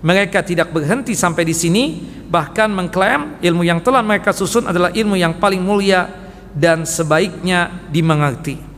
[0.00, 1.84] Mereka tidak berhenti sampai di sini
[2.28, 6.08] bahkan mengklaim ilmu yang telah mereka susun adalah ilmu yang paling mulia
[6.56, 8.69] dan sebaiknya dimengerti.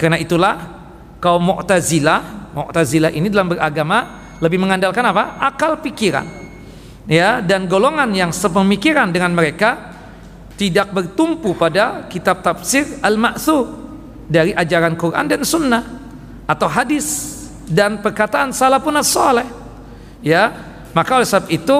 [0.00, 0.56] Karena itulah
[1.20, 5.36] kaum Mu'tazilah, Mu'tazilah ini dalam beragama lebih mengandalkan apa?
[5.36, 6.24] Akal pikiran.
[7.04, 9.92] Ya dan golongan yang sepemikiran dengan mereka
[10.56, 13.68] tidak bertumpu pada kitab tafsir al-ma'thur
[14.24, 15.84] dari ajaran Quran dan sunnah
[16.48, 17.36] atau hadis
[17.68, 19.48] dan perkataan salafun saleh
[20.20, 20.52] ya
[20.92, 21.76] maka oleh sebab itu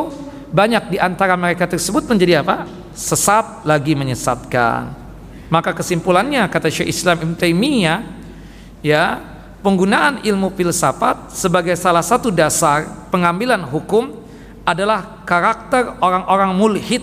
[0.51, 2.67] banyak di antara mereka tersebut menjadi apa?
[2.97, 5.10] Sesat lagi menyesatkan
[5.51, 7.99] maka kesimpulannya kata Syekh Islam Ibn Taimiyah
[8.87, 9.19] ya
[9.61, 14.15] penggunaan ilmu filsafat sebagai salah satu dasar pengambilan hukum
[14.65, 17.03] adalah karakter orang-orang mulhid.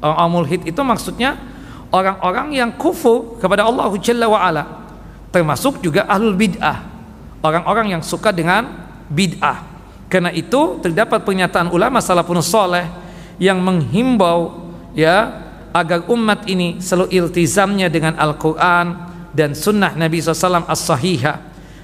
[0.00, 1.36] Orang-orang mulhid itu maksudnya
[1.92, 4.64] orang-orang yang kufur kepada Allah Jalla wa ala.
[5.30, 6.80] Termasuk juga ahlul bid'ah.
[7.44, 8.66] Orang-orang yang suka dengan
[9.12, 9.76] bid'ah.
[10.08, 12.88] Karena itu terdapat pernyataan ulama salafun soleh
[13.36, 15.45] yang menghimbau ya
[15.76, 18.96] agar umat ini selalu iltizamnya dengan Al-Quran
[19.36, 21.36] dan sunnah Nabi SAW as-sahihah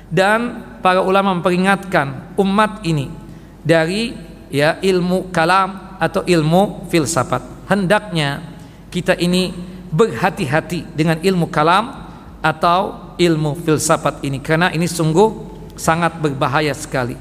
[0.09, 3.13] dan para ulama memperingatkan umat ini
[3.61, 4.17] dari
[4.49, 7.69] ya ilmu kalam atau ilmu filsafat.
[7.69, 8.41] Hendaknya
[8.89, 9.53] kita ini
[9.93, 11.93] berhati-hati dengan ilmu kalam
[12.41, 17.15] atau ilmu filsafat ini karena ini sungguh sangat berbahaya sekali.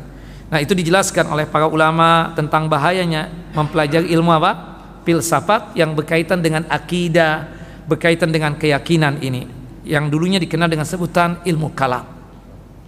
[0.51, 4.70] Nah, itu dijelaskan oleh para ulama tentang bahayanya mempelajari ilmu apa?
[5.01, 7.49] Filsafat yang berkaitan dengan akidah,
[7.89, 9.49] berkaitan dengan keyakinan ini
[9.81, 12.05] yang dulunya dikenal dengan sebutan ilmu kalam.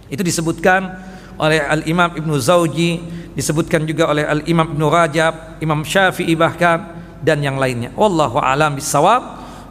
[0.06, 0.86] Itu disebutkan
[1.34, 3.02] oleh Al-Imam Ibnu Zauji
[3.34, 7.90] disebutkan juga oleh Al-Imam Ibnu Rajab Imam Syafi'i bahkan dan yang lainnya.
[7.98, 9.22] Wallahu alam bisawab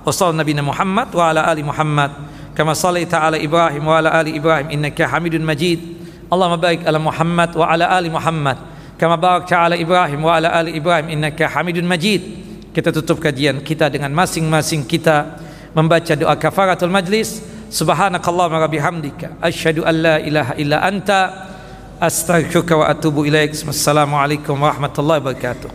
[0.03, 2.11] wa sallallahu Muhammad wa ala ali Muhammad.
[2.53, 5.79] Kama sallaita ala Ibrahim wa ala ali Ibrahim innaka Hamidun Majid.
[6.27, 8.72] Allahumma barik ala Muhammad wa ala ali Muhammad
[9.03, 12.23] kama barakta ala Ibrahim wa ala ali Ibrahim innaka Hamidun Majid.
[12.71, 15.43] Kita tutup kajian kita dengan masing-masing kita
[15.75, 17.43] membaca doa kafaratul majlis.
[17.67, 21.19] Subhanakallahumma wa bihamdika asyhadu an la ilaha illa anta.
[21.99, 23.51] Astaghfiruka wa atubu ilaik.
[23.51, 25.69] Assalamualaikum warahmatullahi wabarakatuh.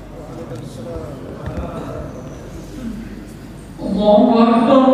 [3.77, 4.88] Allahu Akbar